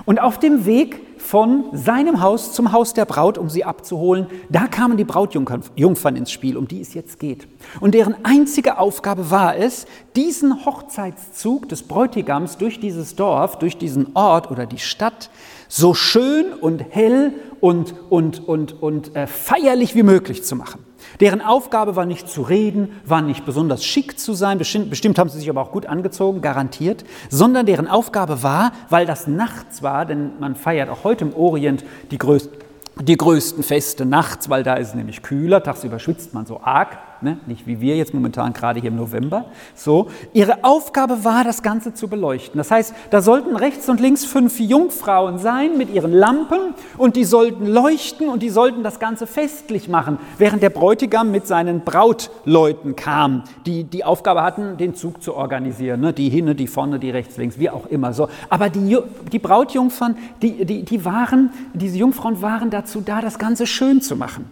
Und 0.06 0.20
auf 0.20 0.38
dem 0.38 0.66
Weg 0.66 1.15
von 1.26 1.66
seinem 1.74 2.22
Haus 2.22 2.54
zum 2.54 2.72
Haus 2.72 2.94
der 2.94 3.06
Braut, 3.06 3.40
um 3.40 3.50
sie 3.50 3.64
abzuholen, 3.64 4.28
da 4.50 4.68
kamen 4.68 4.96
die 4.96 5.04
Brautjungfern 5.04 6.16
ins 6.16 6.32
Spiel, 6.32 6.56
um 6.56 6.68
die 6.68 6.82
es 6.82 6.94
jetzt 6.94 7.20
geht. 7.20 7.48
Und 7.80 7.96
deren 7.96 8.16
einzige 8.24 8.78
Aufgabe 8.78 9.32
war 9.32 9.58
es, 9.58 9.88
diesen 10.16 10.66
Hochzeitszug 10.66 11.68
des 11.68 11.84
Bräutigams 11.84 12.58
durch 12.58 12.80
dieses 12.80 13.16
Dorf, 13.16 13.58
durch 13.58 13.78
diesen 13.78 14.16
Ort 14.16 14.52
oder 14.52 14.68
die 14.68 14.78
Stadt 14.78 15.32
so 15.68 15.96
schön 15.96 16.54
und 16.54 16.86
hell 16.92 17.34
und, 17.60 17.96
und, 18.10 18.48
und, 18.48 18.82
und 18.84 19.16
äh, 19.16 19.26
feierlich 19.26 19.96
wie 19.96 20.04
möglich 20.04 20.44
zu 20.44 20.56
machen. 20.56 20.86
Deren 21.20 21.42
Aufgabe 21.42 21.96
war 21.96 22.06
nicht 22.06 22.30
zu 22.30 22.42
reden, 22.42 22.90
war 23.06 23.22
nicht 23.22 23.46
besonders 23.46 23.86
schick 23.86 24.20
zu 24.20 24.34
sein, 24.34 24.58
bestimmt, 24.58 25.20
haben 25.20 25.30
sie 25.30 25.40
sich 25.40 25.50
aber 25.50 25.62
auch 25.62 25.72
gut 25.72 25.86
angezogen, 25.86 26.42
garantiert, 26.42 27.06
sondern 27.30 27.66
deren 27.66 27.88
Aufgabe 27.88 28.44
war, 28.44 28.72
weil 28.90 29.06
das 29.06 29.28
nachts 29.28 29.82
war, 29.82 30.06
denn 30.06 30.32
man 30.40 30.56
feiert 30.56 30.90
auch 30.90 31.04
heute 31.04 31.26
im 31.26 31.34
Orient 31.34 31.84
die 32.12 32.18
größten 32.18 32.66
die 33.02 33.18
größten 33.18 33.62
Feste 33.62 34.06
nachts, 34.06 34.50
weil 34.50 34.64
da 34.64 34.76
ist 34.76 34.90
es 34.90 34.96
nämlich 34.96 35.22
kühler, 35.22 35.62
tagsüber 35.62 36.00
schwitzt 36.00 36.34
man 36.34 36.46
so 36.46 36.62
arg, 36.62 36.98
ne? 37.26 37.38
nicht 37.46 37.68
wie 37.68 37.82
wir 37.82 37.98
jetzt 37.98 38.14
momentan 38.14 38.54
gerade 38.54 38.80
hier 38.80 38.90
im 38.90 38.96
November. 38.96 39.46
So, 39.76 40.08
ihre 40.32 40.64
Aufgabe 40.64 41.26
war, 41.26 41.44
das 41.44 41.62
Ganze 41.62 41.94
zu 41.94 42.08
beleuchten. 42.08 42.58
Das 42.58 42.72
heißt, 42.72 42.94
da 43.10 43.22
sollten 43.22 43.58
rechts 43.58 43.90
und 43.90 44.00
links 44.00 44.24
fünf 44.24 44.60
Jungfrauen 44.60 45.38
sein 45.38 45.78
mit 45.78 45.94
ihren 45.94 46.14
Lampen 46.14 46.74
und 46.98 47.18
die 47.18 47.26
sollten 47.26 47.68
leuchten 47.68 48.30
und 48.30 48.42
die 48.42 48.50
sollten 48.50 48.82
das 48.82 49.00
Ganze 49.00 49.28
festlich 49.28 49.90
machen, 49.90 50.18
während 50.38 50.64
der 50.64 50.70
Bräutigam 50.70 51.32
mit 51.32 51.48
seinen 51.48 51.82
Brautleuten 51.82 52.96
kam, 52.96 53.44
die 53.66 53.84
die 53.84 54.06
Aufgabe 54.06 54.42
hatten, 54.42 54.78
den 54.78 54.96
Zug 54.96 55.22
zu 55.22 55.36
organisieren, 55.36 56.00
ne? 56.00 56.14
die 56.14 56.30
hinne, 56.30 56.56
die 56.56 56.68
vorne, 56.68 56.98
die 56.98 57.10
rechts, 57.10 57.36
links, 57.36 57.60
wie 57.60 57.70
auch 57.70 57.88
immer. 57.88 58.14
So, 58.14 58.30
aber 58.50 58.70
die, 58.70 58.98
die 59.34 59.40
Brautjungfern, 59.40 60.16
die, 60.42 60.64
die, 60.64 60.84
die 60.84 61.04
waren, 61.04 61.50
diese 61.74 61.98
Jungfrauen 61.98 62.42
waren 62.42 62.70
da 62.70 62.86
dazu 62.86 63.02
da, 63.02 63.22
das 63.22 63.40
Ganze 63.40 63.66
schön 63.66 64.02
zu 64.02 64.16
machen. 64.16 64.46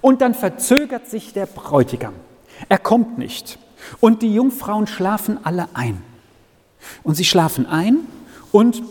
Und 0.00 0.20
dann 0.20 0.34
verzögert 0.34 1.08
sich 1.08 1.32
der 1.32 1.46
Bräutigam. 1.46 2.14
Er 2.68 2.78
kommt 2.78 3.18
nicht. 3.18 3.58
Und 4.00 4.22
die 4.22 4.34
Jungfrauen 4.34 4.86
schlafen 4.86 5.38
alle 5.44 5.68
ein. 5.74 6.02
Und 7.02 7.14
sie 7.14 7.24
schlafen 7.24 7.66
ein 7.66 7.98
und 8.52 8.82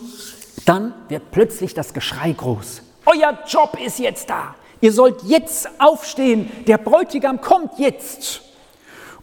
dann 0.65 0.93
wird 1.07 1.31
plötzlich 1.31 1.73
das 1.73 1.93
Geschrei 1.93 2.31
groß. 2.31 2.81
Euer 3.05 3.39
Job 3.47 3.77
ist 3.83 3.99
jetzt 3.99 4.29
da. 4.29 4.55
Ihr 4.81 4.93
sollt 4.93 5.23
jetzt 5.23 5.67
aufstehen. 5.79 6.51
Der 6.67 6.77
Bräutigam 6.77 7.41
kommt 7.41 7.79
jetzt. 7.79 8.41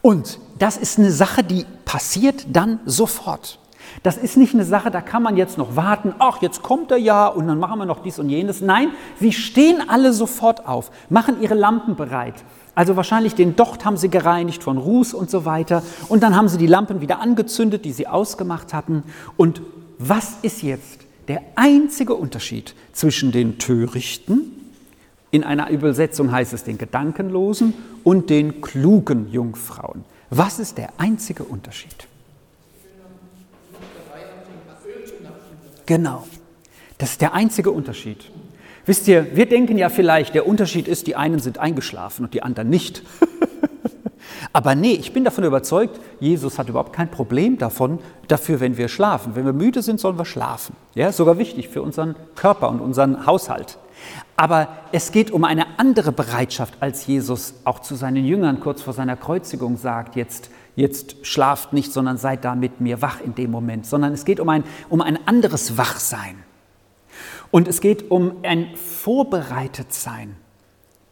Und 0.03 0.39
das 0.59 0.77
ist 0.77 0.99
eine 0.99 1.11
Sache, 1.11 1.43
die 1.45 1.65
passiert 1.85 2.47
dann 2.49 2.81
sofort. 2.85 3.59
Das 4.03 4.17
ist 4.17 4.37
nicht 4.37 4.55
eine 4.55 4.65
Sache, 4.65 4.91
da 4.91 5.01
kann 5.01 5.23
man 5.23 5.37
jetzt 5.37 5.59
noch 5.59 5.77
warten, 5.77 6.15
ach, 6.19 6.43
jetzt 6.43 6.63
kommt 6.63 6.91
er 6.91 6.99
ja 6.99 7.27
und 7.27 7.47
dann 7.47 7.59
machen 7.59 7.79
wir 7.79 7.87
noch 7.87 8.03
dies 8.03 8.19
und 8.19 8.29
jenes. 8.29 8.61
Nein, 8.61 8.89
sie 9.19 9.33
stehen 9.33 9.89
alle 9.89 10.13
sofort 10.13 10.67
auf, 10.67 10.91
machen 11.11 11.41
ihre 11.41 11.55
Lampen 11.55 11.97
bereit, 11.97 12.45
Also 12.75 12.95
wahrscheinlich 12.95 13.35
den 13.35 13.57
Docht 13.57 13.85
haben 13.85 13.97
sie 13.97 14.11
gereinigt 14.11 14.63
von 14.63 14.77
Ruß 14.77 15.15
und 15.15 15.31
so 15.31 15.45
weiter. 15.47 15.83
Und 16.09 16.23
dann 16.23 16.37
haben 16.37 16.49
sie 16.49 16.59
die 16.59 16.67
Lampen 16.67 17.01
wieder 17.01 17.21
angezündet, 17.21 17.85
die 17.87 17.93
sie 17.93 18.07
ausgemacht 18.07 18.75
hatten. 18.75 19.03
Und 19.37 19.63
was 19.99 20.37
ist 20.43 20.63
jetzt 20.63 21.01
der 21.29 21.41
einzige 21.57 22.15
Unterschied 22.15 22.75
zwischen 22.93 23.33
den 23.33 23.59
Törichten, 23.59 24.53
in 25.31 25.43
einer 25.43 25.71
Übersetzung 25.71 26.31
heißt 26.31 26.53
es 26.53 26.65
den 26.65 26.79
Gedankenlosen, 26.79 27.75
und 28.05 28.31
den 28.31 28.61
klugen 28.61 29.31
Jungfrauen? 29.33 30.05
Was 30.31 30.59
ist 30.59 30.79
der 30.79 30.91
einzige 30.99 31.45
Unterschied? 31.45 32.07
Genau. 35.87 36.27
Das 36.99 37.13
ist 37.13 37.21
der 37.21 37.35
einzige 37.35 37.71
Unterschied. 37.71 38.31
Wisst 38.85 39.09
ihr, 39.09 39.37
wir 39.37 39.47
denken 39.47 39.79
ja 39.79 39.89
vielleicht, 39.89 40.35
der 40.35 40.47
Unterschied 40.47 40.87
ist, 40.87 41.07
die 41.07 41.17
einen 41.17 41.41
sind 41.41 41.59
eingeschlafen 41.59 42.25
und 42.25 42.35
die 42.35 42.43
anderen 42.43 42.71
nicht. 42.71 43.03
Aber 44.53 44.75
nee, 44.75 44.93
ich 44.93 45.13
bin 45.13 45.25
davon 45.25 45.45
überzeugt, 45.45 46.01
Jesus 46.21 46.59
hat 46.59 46.69
überhaupt 46.69 46.93
kein 46.93 47.11
Problem 47.11 47.59
davon, 47.59 47.99
dafür, 48.29 48.61
wenn 48.61 48.77
wir 48.77 48.89
schlafen. 48.89 49.35
Wenn 49.35 49.45
wir 49.45 49.53
müde 49.53 49.83
sind, 49.83 50.01
sollen 50.01 50.19
wir 50.19 50.25
schlafen. 50.25 50.77
Ja, 50.95 51.13
sogar 51.13 51.39
wichtig 51.39 51.69
für 51.69 51.83
unseren 51.83 52.15
Körper 52.37 52.69
und 52.69 52.81
unseren 52.81 53.27
Haushalt. 53.27 53.79
Aber 54.37 54.69
es 54.93 55.13
geht 55.13 55.31
um 55.31 55.45
eine 55.45 55.79
andere 55.79 56.13
Bereitschaft, 56.13 56.75
als 56.81 57.07
Jesus 57.07 57.55
auch 57.65 57.81
zu 57.81 57.95
seinen 57.95 58.25
Jüngern 58.25 58.61
kurz 58.61 58.83
vor 58.83 58.93
seiner 58.93 59.17
Kreuzigung 59.17 59.77
sagt, 59.77 60.17
jetzt, 60.17 60.51
jetzt 60.77 61.17
schlaft 61.27 61.73
nicht, 61.73 61.93
sondern 61.93 62.19
seid 62.19 62.45
da 62.45 62.55
mit 62.55 62.81
mir 62.81 63.03
wach 63.03 63.21
in 63.21 63.35
dem 63.35 63.51
Moment, 63.51 63.87
sondern 63.87 64.13
es 64.13 64.25
geht 64.25 64.39
um 64.39 64.49
ein, 64.49 64.63
um 64.89 65.01
ein 65.01 65.27
anderes 65.27 65.77
Wachsein. 65.77 66.37
Und 67.51 67.67
es 67.67 67.81
geht 67.81 68.11
um 68.11 68.37
ein 68.43 68.77
Vorbereitetsein, 68.77 70.37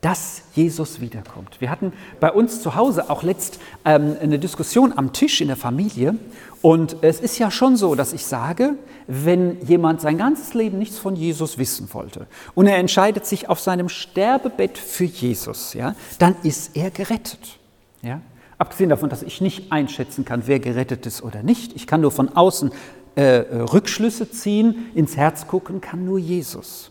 dass 0.00 0.42
Jesus 0.54 1.00
wiederkommt. 1.00 1.62
Wir 1.62 1.71
hatten 1.71 1.94
bei 2.21 2.30
uns 2.30 2.61
zu 2.61 2.75
Hause 2.75 3.09
auch 3.09 3.23
letzt 3.23 3.59
ähm, 3.87 4.16
eine 4.21 4.38
Diskussion 4.38 4.92
am 4.94 5.14
Tisch 5.14 5.40
in 5.40 5.47
der 5.49 5.56
Familie. 5.56 6.16
Und 6.61 6.97
es 7.00 7.21
ist 7.21 7.38
ja 7.38 7.50
schon 7.50 7.76
so, 7.76 7.94
dass 7.94 8.12
ich 8.12 8.26
sage, 8.26 8.75
wenn 9.06 9.64
jemand 9.64 10.02
sein 10.02 10.18
ganzes 10.18 10.52
Leben 10.52 10.78
nichts 10.78 10.99
von 10.99 11.16
Jesus 11.16 11.56
wissen 11.56 11.88
wollte 11.92 12.26
und 12.54 12.66
er 12.66 12.76
entscheidet 12.76 13.26
sich 13.26 13.49
auf 13.49 13.61
seinem 13.61 13.88
Sterbebett 13.88 14.76
für 14.76 15.04
Jesus, 15.04 15.75
ja, 15.75 15.94
dann 16.18 16.37
ist 16.42 16.76
er 16.76 16.90
gerettet. 16.90 17.59
Ja? 18.02 18.21
Abgesehen 18.64 18.88
davon, 18.88 19.11
dass 19.11 19.23
ich 19.23 19.42
nicht 19.42 19.73
einschätzen 19.73 20.25
kann, 20.25 20.44
wer 20.47 20.59
gerettet 20.59 21.04
ist 21.04 21.23
oder 21.23 21.42
nicht. 21.42 21.76
Ich 21.76 21.87
kann 21.87 22.00
nur 22.00 22.11
von 22.11 22.30
außen 22.30 22.73
äh, 23.14 23.23
Rückschlüsse 23.23 24.30
ziehen, 24.30 24.87
ins 24.94 25.18
Herz 25.18 25.47
gucken 25.47 25.83
kann 25.83 26.06
nur 26.06 26.18
Jesus. 26.18 26.90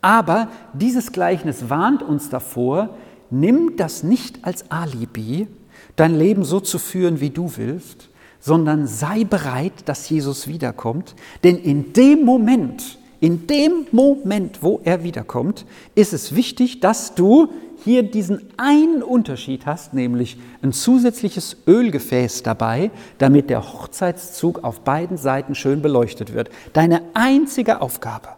Aber 0.00 0.48
dieses 0.72 1.12
Gleichnis 1.12 1.70
warnt 1.70 2.02
uns 2.02 2.28
davor, 2.28 2.96
nimm 3.30 3.76
das 3.76 4.02
nicht 4.02 4.44
als 4.44 4.68
Alibi, 4.72 5.46
dein 5.94 6.18
Leben 6.18 6.42
so 6.42 6.58
zu 6.58 6.80
führen, 6.80 7.20
wie 7.20 7.30
du 7.30 7.56
willst, 7.56 8.08
sondern 8.40 8.88
sei 8.88 9.22
bereit, 9.22 9.72
dass 9.84 10.10
Jesus 10.10 10.48
wiederkommt, 10.48 11.14
denn 11.44 11.56
in 11.56 11.92
dem 11.92 12.24
Moment, 12.24 12.97
in 13.20 13.46
dem 13.46 13.86
Moment, 13.90 14.62
wo 14.62 14.80
er 14.84 15.02
wiederkommt, 15.02 15.64
ist 15.94 16.12
es 16.12 16.34
wichtig, 16.34 16.80
dass 16.80 17.14
du 17.14 17.48
hier 17.84 18.02
diesen 18.02 18.50
einen 18.56 19.02
Unterschied 19.02 19.66
hast, 19.66 19.94
nämlich 19.94 20.38
ein 20.62 20.72
zusätzliches 20.72 21.56
Ölgefäß 21.66 22.42
dabei, 22.42 22.90
damit 23.18 23.50
der 23.50 23.72
Hochzeitszug 23.72 24.64
auf 24.64 24.80
beiden 24.80 25.16
Seiten 25.16 25.54
schön 25.54 25.82
beleuchtet 25.82 26.34
wird. 26.34 26.50
Deine 26.72 27.02
einzige 27.14 27.80
Aufgabe. 27.80 28.28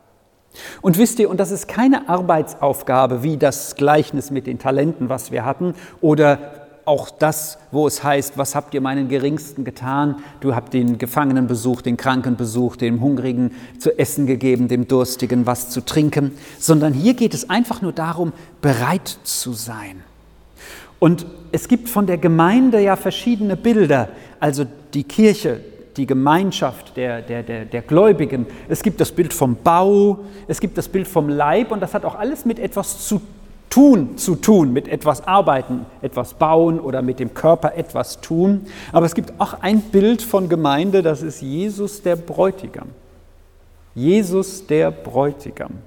Und 0.83 0.99
wisst 0.99 1.19
ihr, 1.21 1.31
und 1.31 1.39
das 1.39 1.51
ist 1.51 1.69
keine 1.69 2.09
Arbeitsaufgabe 2.09 3.23
wie 3.23 3.37
das 3.37 3.77
Gleichnis 3.77 4.31
mit 4.31 4.47
den 4.47 4.59
Talenten, 4.59 5.09
was 5.09 5.31
wir 5.31 5.45
hatten, 5.45 5.75
oder 6.01 6.60
auch 6.91 7.09
das, 7.09 7.57
wo 7.71 7.87
es 7.87 8.03
heißt, 8.03 8.37
was 8.37 8.57
habt 8.57 8.75
ihr 8.75 8.81
meinen 8.81 9.07
Geringsten 9.07 9.63
getan? 9.63 10.17
Du 10.41 10.57
habt 10.57 10.75
den 10.75 10.99
Gefangenen 10.99 11.47
besucht, 11.47 11.87
den 11.87 11.97
Kranken 11.97 12.35
besucht, 12.35 12.81
dem 12.81 13.01
Hungrigen 13.01 13.53
zu 13.79 13.97
essen 13.97 14.27
gegeben, 14.27 14.67
dem 14.67 14.89
Durstigen 14.89 15.47
was 15.47 15.71
zu 15.71 15.83
trinken, 15.83 16.33
sondern 16.59 16.93
hier 16.93 17.15
geht 17.15 17.33
es 17.33 17.49
einfach 17.49 17.81
nur 17.81 17.93
darum, 17.93 18.33
bereit 18.61 19.07
zu 19.23 19.53
sein. 19.53 20.03
Und 20.99 21.27
es 21.53 21.69
gibt 21.69 21.89
von 21.89 22.09
der 22.09 22.19
Gemeinde 22.19 22.81
ja 22.81 22.97
verschiedene 22.97 23.57
Bilder, 23.57 24.09
also 24.41 24.65
die 24.93 25.05
Kirche, 25.05 25.61
die 25.97 26.07
Gemeinschaft 26.07 26.97
der, 26.97 27.23
der, 27.23 27.45
der, 27.45 27.67
der 27.67 27.83
Gläubigen. 27.83 28.47
Es 28.69 28.83
gibt 28.83 29.01
das 29.01 29.13
Bild 29.13 29.33
vom 29.33 29.55
Bau, 29.63 30.25
es 30.49 30.59
gibt 30.59 30.77
das 30.77 30.89
Bild 30.89 31.07
vom 31.07 31.29
Leib 31.29 31.71
und 31.71 31.79
das 31.79 31.95
hat 31.95 32.05
auch 32.05 32.17
alles 32.17 32.45
mit 32.45 32.59
etwas 32.59 33.07
zu 33.07 33.21
tun, 33.71 34.19
zu 34.19 34.35
tun, 34.35 34.73
mit 34.73 34.89
etwas 34.89 35.27
arbeiten, 35.27 35.87
etwas 36.03 36.35
bauen 36.35 36.81
oder 36.81 37.01
mit 37.03 37.21
dem 37.21 37.33
Körper 37.33 37.77
etwas 37.77 38.21
tun. 38.21 38.67
Aber 38.93 39.07
es 39.07 39.15
gibt 39.15 39.33
auch 39.41 39.55
ein 39.63 39.81
Bild 39.81 40.21
von 40.23 40.49
Gemeinde, 40.49 41.03
das 41.03 41.23
ist 41.23 41.41
Jesus 41.41 42.03
der 42.03 42.17
Bräutigam. 42.17 42.89
Jesus 43.95 44.67
der 44.67 44.91
Bräutigam. 44.91 45.79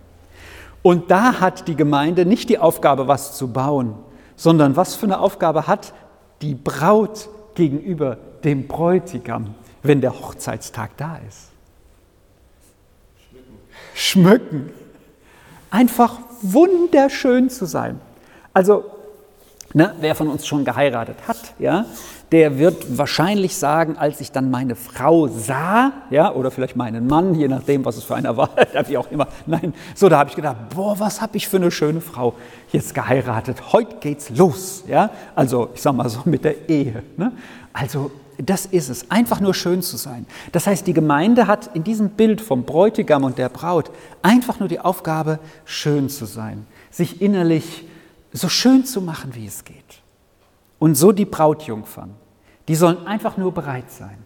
Und 0.81 1.11
da 1.11 1.39
hat 1.39 1.67
die 1.67 1.75
Gemeinde 1.75 2.25
nicht 2.25 2.49
die 2.49 2.59
Aufgabe, 2.59 3.07
was 3.07 3.37
zu 3.37 3.49
bauen, 3.49 3.95
sondern 4.35 4.75
was 4.75 4.95
für 4.95 5.05
eine 5.05 5.19
Aufgabe 5.19 5.67
hat 5.67 5.93
die 6.41 6.55
Braut 6.55 7.29
gegenüber 7.55 8.17
dem 8.43 8.67
Bräutigam, 8.67 9.55
wenn 9.81 10.01
der 10.01 10.19
Hochzeitstag 10.19 10.97
da 10.97 11.19
ist? 11.27 11.49
Schmücken. 13.93 14.39
Schmücken. 14.39 14.69
Einfach 15.69 16.19
wunderschön 16.43 17.49
zu 17.49 17.65
sein. 17.65 17.99
Also, 18.53 18.85
ne, 19.73 19.95
wer 19.99 20.15
von 20.15 20.27
uns 20.27 20.45
schon 20.45 20.65
geheiratet 20.65 21.17
hat, 21.27 21.37
ja, 21.59 21.85
der 22.31 22.57
wird 22.57 22.97
wahrscheinlich 22.97 23.55
sagen, 23.55 23.95
als 23.97 24.19
ich 24.19 24.31
dann 24.31 24.49
meine 24.49 24.75
Frau 24.75 25.27
sah, 25.27 25.91
ja, 26.09 26.33
oder 26.33 26.49
vielleicht 26.49 26.75
meinen 26.75 27.05
Mann, 27.05 27.35
je 27.35 27.47
nachdem, 27.47 27.85
was 27.85 27.97
es 27.97 28.03
für 28.03 28.15
einer 28.15 28.35
war, 28.37 28.49
wie 28.87 28.97
auch 28.97 29.09
immer, 29.11 29.27
nein, 29.45 29.73
so, 29.95 30.09
da 30.09 30.17
habe 30.17 30.29
ich 30.29 30.35
gedacht, 30.35 30.57
boah, 30.73 30.99
was 30.99 31.21
habe 31.21 31.37
ich 31.37 31.47
für 31.47 31.57
eine 31.57 31.69
schöne 31.69 32.01
Frau 32.01 32.33
jetzt 32.71 32.95
geheiratet, 32.95 33.71
heute 33.71 33.97
geht's 33.99 34.29
los, 34.31 34.83
ja, 34.87 35.11
also 35.35 35.69
ich 35.75 35.81
sage 35.81 35.95
mal 35.95 36.09
so 36.09 36.21
mit 36.25 36.43
der 36.43 36.69
Ehe, 36.69 37.03
ne? 37.17 37.31
also 37.71 38.11
das 38.37 38.65
ist 38.65 38.89
es, 38.89 39.11
einfach 39.11 39.39
nur 39.39 39.53
schön 39.53 39.81
zu 39.81 39.97
sein. 39.97 40.25
Das 40.51 40.67
heißt, 40.67 40.85
die 40.87 40.93
Gemeinde 40.93 41.47
hat 41.47 41.75
in 41.75 41.83
diesem 41.83 42.09
Bild 42.09 42.41
vom 42.41 42.63
Bräutigam 42.63 43.23
und 43.23 43.37
der 43.37 43.49
Braut 43.49 43.91
einfach 44.21 44.59
nur 44.59 44.69
die 44.69 44.79
Aufgabe, 44.79 45.39
schön 45.65 46.09
zu 46.09 46.25
sein, 46.25 46.65
sich 46.91 47.21
innerlich 47.21 47.85
so 48.31 48.49
schön 48.49 48.85
zu 48.85 49.01
machen, 49.01 49.35
wie 49.35 49.45
es 49.45 49.63
geht. 49.63 49.75
Und 50.79 50.95
so 50.95 51.11
die 51.11 51.25
Brautjungfern, 51.25 52.11
die 52.67 52.75
sollen 52.75 53.05
einfach 53.07 53.37
nur 53.37 53.53
bereit 53.53 53.91
sein. 53.91 54.17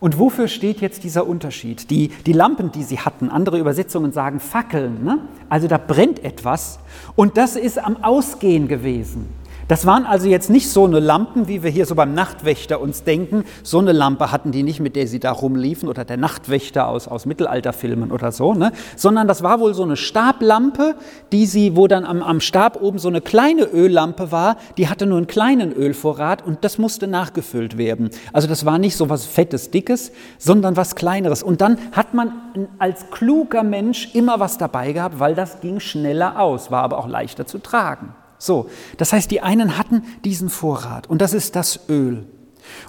Und 0.00 0.18
wofür 0.18 0.46
steht 0.46 0.80
jetzt 0.80 1.02
dieser 1.02 1.26
Unterschied? 1.26 1.90
Die, 1.90 2.08
die 2.08 2.32
Lampen, 2.32 2.70
die 2.70 2.84
sie 2.84 3.00
hatten, 3.00 3.30
andere 3.30 3.58
Übersetzungen 3.58 4.12
sagen 4.12 4.38
Fackeln, 4.38 5.02
ne? 5.04 5.18
also 5.48 5.66
da 5.66 5.78
brennt 5.78 6.22
etwas 6.22 6.78
und 7.16 7.36
das 7.36 7.56
ist 7.56 7.78
am 7.78 8.04
Ausgehen 8.04 8.68
gewesen. 8.68 9.26
Das 9.68 9.84
waren 9.84 10.06
also 10.06 10.28
jetzt 10.28 10.48
nicht 10.48 10.70
so 10.70 10.86
eine 10.86 10.98
Lampen, 10.98 11.46
wie 11.46 11.62
wir 11.62 11.70
hier 11.70 11.84
so 11.84 11.94
beim 11.94 12.14
Nachtwächter 12.14 12.80
uns 12.80 13.04
denken. 13.04 13.44
So 13.62 13.78
eine 13.78 13.92
Lampe 13.92 14.32
hatten 14.32 14.50
die 14.50 14.62
nicht, 14.62 14.80
mit 14.80 14.96
der 14.96 15.06
sie 15.06 15.20
da 15.20 15.30
rumliefen 15.30 15.90
oder 15.90 16.06
der 16.06 16.16
Nachtwächter 16.16 16.88
aus, 16.88 17.06
aus 17.06 17.26
Mittelalterfilmen 17.26 18.10
oder 18.10 18.32
so, 18.32 18.54
ne? 18.54 18.72
sondern 18.96 19.28
das 19.28 19.42
war 19.42 19.60
wohl 19.60 19.74
so 19.74 19.82
eine 19.82 19.96
Stablampe, 19.96 20.94
die 21.32 21.44
sie, 21.44 21.76
wo 21.76 21.86
dann 21.86 22.06
am, 22.06 22.22
am 22.22 22.40
Stab 22.40 22.80
oben 22.80 22.98
so 22.98 23.08
eine 23.08 23.20
kleine 23.20 23.64
Öllampe 23.64 24.32
war, 24.32 24.56
die 24.78 24.88
hatte 24.88 25.04
nur 25.04 25.18
einen 25.18 25.26
kleinen 25.26 25.74
Ölvorrat 25.74 26.46
und 26.46 26.64
das 26.64 26.78
musste 26.78 27.06
nachgefüllt 27.06 27.76
werden. 27.76 28.08
Also 28.32 28.48
das 28.48 28.64
war 28.64 28.78
nicht 28.78 28.96
so 28.96 29.10
was 29.10 29.26
Fettes, 29.26 29.70
Dickes, 29.70 30.12
sondern 30.38 30.78
was 30.78 30.94
Kleineres. 30.94 31.42
Und 31.42 31.60
dann 31.60 31.76
hat 31.92 32.14
man 32.14 32.32
als 32.78 33.10
kluger 33.10 33.64
Mensch 33.64 34.14
immer 34.14 34.40
was 34.40 34.56
dabei 34.56 34.92
gehabt, 34.92 35.20
weil 35.20 35.34
das 35.34 35.60
ging 35.60 35.78
schneller 35.78 36.40
aus, 36.40 36.70
war 36.70 36.84
aber 36.84 36.96
auch 36.96 37.06
leichter 37.06 37.46
zu 37.46 37.58
tragen. 37.58 38.14
So, 38.38 38.70
das 38.96 39.12
heißt, 39.12 39.30
die 39.30 39.40
einen 39.40 39.76
hatten 39.76 40.02
diesen 40.24 40.48
Vorrat 40.48 41.08
und 41.08 41.20
das 41.20 41.34
ist 41.34 41.56
das 41.56 41.88
Öl. 41.88 42.26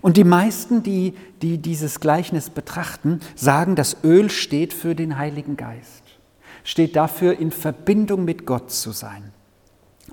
Und 0.01 0.17
die 0.17 0.23
meisten, 0.23 0.83
die, 0.83 1.13
die 1.41 1.57
dieses 1.57 1.99
Gleichnis 1.99 2.49
betrachten, 2.49 3.21
sagen, 3.35 3.75
das 3.75 3.97
Öl 4.03 4.29
steht 4.29 4.73
für 4.73 4.95
den 4.95 5.17
Heiligen 5.17 5.57
Geist, 5.57 6.03
steht 6.63 6.95
dafür, 6.95 7.39
in 7.39 7.51
Verbindung 7.51 8.25
mit 8.25 8.45
Gott 8.45 8.71
zu 8.71 8.91
sein. 8.91 9.31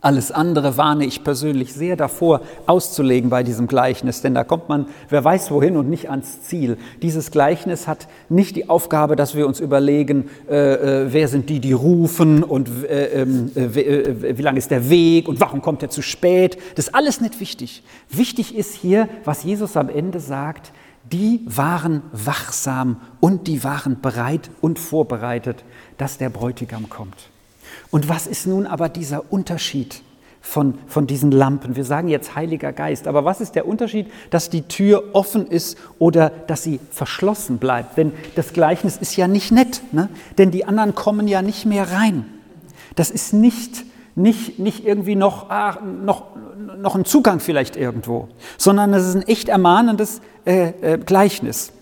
Alles 0.06 0.30
andere 0.30 0.76
warne 0.76 1.04
ich 1.04 1.24
persönlich 1.24 1.74
sehr 1.74 1.96
davor 1.96 2.40
auszulegen 2.66 3.28
bei 3.28 3.42
diesem 3.42 3.66
Gleichnis, 3.66 4.22
denn 4.22 4.34
da 4.34 4.44
kommt 4.44 4.68
man, 4.68 4.86
wer 5.08 5.24
weiß 5.24 5.50
wohin 5.50 5.76
und 5.76 5.90
nicht 5.90 6.10
ans 6.10 6.42
Ziel. 6.42 6.78
Dieses 7.02 7.32
Gleichnis 7.32 7.88
hat 7.88 8.06
nicht 8.28 8.54
die 8.54 8.68
Aufgabe, 8.68 9.16
dass 9.16 9.34
wir 9.34 9.48
uns 9.48 9.58
überlegen, 9.58 10.30
äh, 10.48 10.74
äh 10.74 11.12
wer 11.12 11.26
sind 11.26 11.50
die, 11.50 11.58
die 11.58 11.72
rufen 11.72 12.44
und 12.44 12.68
äh, 12.84 13.22
ähm, 13.22 13.50
äh, 13.56 13.62
äh, 13.62 14.38
wie 14.38 14.42
lang 14.42 14.56
ist 14.56 14.70
der 14.70 14.88
Weg 14.88 15.26
und 15.26 15.40
warum 15.40 15.60
kommt 15.60 15.82
er 15.82 15.90
zu 15.90 16.02
spät. 16.02 16.56
Das 16.76 16.86
ist 16.86 16.94
alles 16.94 17.20
nicht 17.20 17.40
wichtig. 17.40 17.82
Wichtig 18.08 18.54
ist 18.56 18.74
hier, 18.74 19.08
was 19.24 19.42
Jesus 19.42 19.76
am 19.76 19.88
Ende 19.88 20.20
sagt, 20.20 20.70
die 21.10 21.40
waren 21.46 22.02
wachsam 22.12 23.00
und 23.18 23.48
die 23.48 23.64
waren 23.64 24.00
bereit 24.00 24.50
und 24.60 24.78
vorbereitet, 24.78 25.64
dass 25.98 26.16
der 26.16 26.30
Bräutigam 26.30 26.88
kommt. 26.88 27.28
Und 27.96 28.10
was 28.10 28.26
ist 28.26 28.46
nun 28.46 28.66
aber 28.66 28.90
dieser 28.90 29.32
Unterschied? 29.32 30.02
von, 30.42 30.74
von 30.86 31.06
diesen 31.06 31.32
Lampen. 31.32 31.76
Wir 31.76 31.84
sagen 31.84 32.08
jetzt 32.08 32.36
Heiliger 32.36 32.72
Geist, 32.72 33.08
aber 33.08 33.24
was 33.24 33.40
ist 33.40 33.54
der 33.54 33.66
Unterschied, 33.66 34.06
dass 34.30 34.50
die 34.50 34.62
Tür 34.62 35.02
offen 35.12 35.46
ist 35.48 35.76
oder 35.98 36.30
dass 36.30 36.62
sie 36.62 36.78
verschlossen 36.90 37.56
bleibt? 37.56 37.96
Denn 37.96 38.12
das 38.36 38.52
Gleichnis 38.52 38.96
ist 38.98 39.16
ja 39.16 39.26
nicht 39.26 39.50
nett, 39.50 39.80
ne? 39.92 40.08
denn 40.38 40.50
die 40.50 40.66
anderen 40.66 40.94
kommen 40.94 41.26
ja 41.26 41.40
nicht 41.40 41.64
mehr 41.64 41.90
rein. 41.90 42.26
Das 42.94 43.10
ist 43.10 43.32
nicht, 43.32 43.84
nicht, 44.14 44.58
nicht 44.60 44.86
irgendwie 44.86 45.16
noch, 45.16 45.48
ah, 45.50 45.80
noch, 45.80 46.26
noch 46.78 46.94
ein 46.94 47.06
Zugang 47.06 47.40
vielleicht 47.40 47.76
irgendwo, 47.76 48.28
sondern 48.56 48.92
es 48.94 49.04
ist 49.04 49.16
ein 49.16 49.26
echt 49.26 49.48
ermahnendes 49.48 50.20
äh, 50.44 50.68
äh, 50.80 50.98
Gleichnis. 50.98 51.72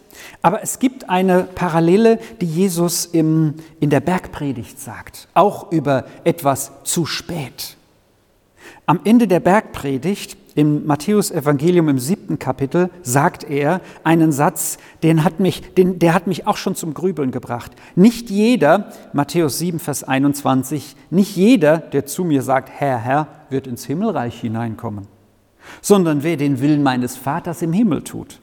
Aber 0.42 0.62
es 0.62 0.78
gibt 0.78 1.08
eine 1.08 1.44
Parallele, 1.44 2.18
die 2.40 2.46
Jesus 2.46 3.06
im, 3.06 3.54
in 3.80 3.90
der 3.90 4.00
Bergpredigt 4.00 4.78
sagt, 4.80 5.28
auch 5.34 5.72
über 5.72 6.04
etwas 6.24 6.72
zu 6.84 7.06
spät. 7.06 7.76
Am 8.86 9.00
Ende 9.04 9.26
der 9.26 9.40
Bergpredigt 9.40 10.36
im 10.54 10.86
Matthäus-Evangelium 10.86 11.88
im 11.88 11.98
siebten 11.98 12.38
Kapitel 12.38 12.90
sagt 13.02 13.44
er 13.44 13.80
einen 14.04 14.30
Satz, 14.30 14.78
den 15.02 15.24
hat 15.24 15.40
mich, 15.40 15.74
den, 15.74 15.98
der 15.98 16.14
hat 16.14 16.26
mich 16.26 16.46
auch 16.46 16.56
schon 16.56 16.74
zum 16.74 16.94
Grübeln 16.94 17.30
gebracht. 17.30 17.72
Nicht 17.96 18.30
jeder, 18.30 18.92
Matthäus 19.12 19.58
7, 19.58 19.80
Vers 19.80 20.04
21, 20.04 20.96
nicht 21.10 21.36
jeder, 21.36 21.78
der 21.78 22.06
zu 22.06 22.24
mir 22.24 22.42
sagt, 22.42 22.70
Herr, 22.70 22.98
Herr, 22.98 23.28
wird 23.50 23.66
ins 23.66 23.84
Himmelreich 23.84 24.40
hineinkommen, 24.40 25.06
sondern 25.80 26.22
wer 26.22 26.36
den 26.36 26.60
Willen 26.60 26.82
meines 26.82 27.16
Vaters 27.16 27.62
im 27.62 27.72
Himmel 27.72 28.02
tut. 28.02 28.38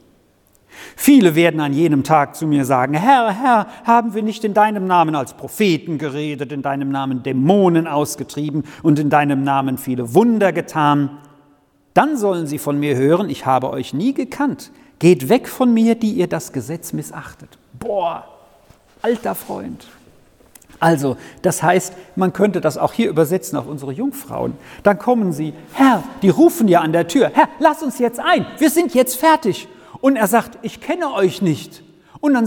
Viele 0.96 1.34
werden 1.34 1.60
an 1.60 1.72
jenem 1.72 2.04
Tag 2.04 2.36
zu 2.36 2.46
mir 2.46 2.64
sagen, 2.64 2.94
Herr, 2.94 3.30
Herr, 3.32 3.66
haben 3.84 4.14
wir 4.14 4.22
nicht 4.22 4.44
in 4.44 4.54
deinem 4.54 4.86
Namen 4.86 5.14
als 5.14 5.34
Propheten 5.34 5.98
geredet, 5.98 6.52
in 6.52 6.62
deinem 6.62 6.90
Namen 6.90 7.22
Dämonen 7.22 7.86
ausgetrieben 7.86 8.64
und 8.82 8.98
in 8.98 9.10
deinem 9.10 9.44
Namen 9.44 9.78
viele 9.78 10.14
Wunder 10.14 10.52
getan? 10.52 11.18
Dann 11.94 12.16
sollen 12.16 12.46
sie 12.46 12.58
von 12.58 12.78
mir 12.78 12.96
hören, 12.96 13.28
ich 13.28 13.46
habe 13.46 13.70
euch 13.70 13.92
nie 13.92 14.14
gekannt. 14.14 14.70
Geht 14.98 15.28
weg 15.28 15.48
von 15.48 15.74
mir, 15.74 15.94
die 15.94 16.12
ihr 16.12 16.28
das 16.28 16.52
Gesetz 16.52 16.92
missachtet. 16.92 17.58
Boah, 17.78 18.24
alter 19.02 19.34
Freund. 19.34 19.86
Also, 20.82 21.16
das 21.42 21.62
heißt, 21.62 21.94
man 22.16 22.32
könnte 22.32 22.60
das 22.60 22.76
auch 22.76 22.92
hier 22.92 23.08
übersetzen 23.08 23.56
auf 23.56 23.68
unsere 23.68 23.92
Jungfrauen. 23.92 24.54
Dann 24.82 24.98
kommen 24.98 25.32
sie, 25.32 25.54
Herr, 25.74 26.02
die 26.22 26.28
rufen 26.28 26.66
ja 26.66 26.80
an 26.80 26.92
der 26.92 27.06
Tür, 27.06 27.30
Herr, 27.32 27.48
lass 27.60 27.84
uns 27.84 28.00
jetzt 28.00 28.18
ein, 28.18 28.46
wir 28.58 28.68
sind 28.68 28.92
jetzt 28.92 29.16
fertig. 29.16 29.68
Und 30.02 30.16
er 30.16 30.26
sagt, 30.26 30.58
ich 30.60 30.82
kenne 30.82 31.14
euch 31.14 31.40
nicht. 31.40 31.82
Und 32.20 32.34
dann 32.34 32.46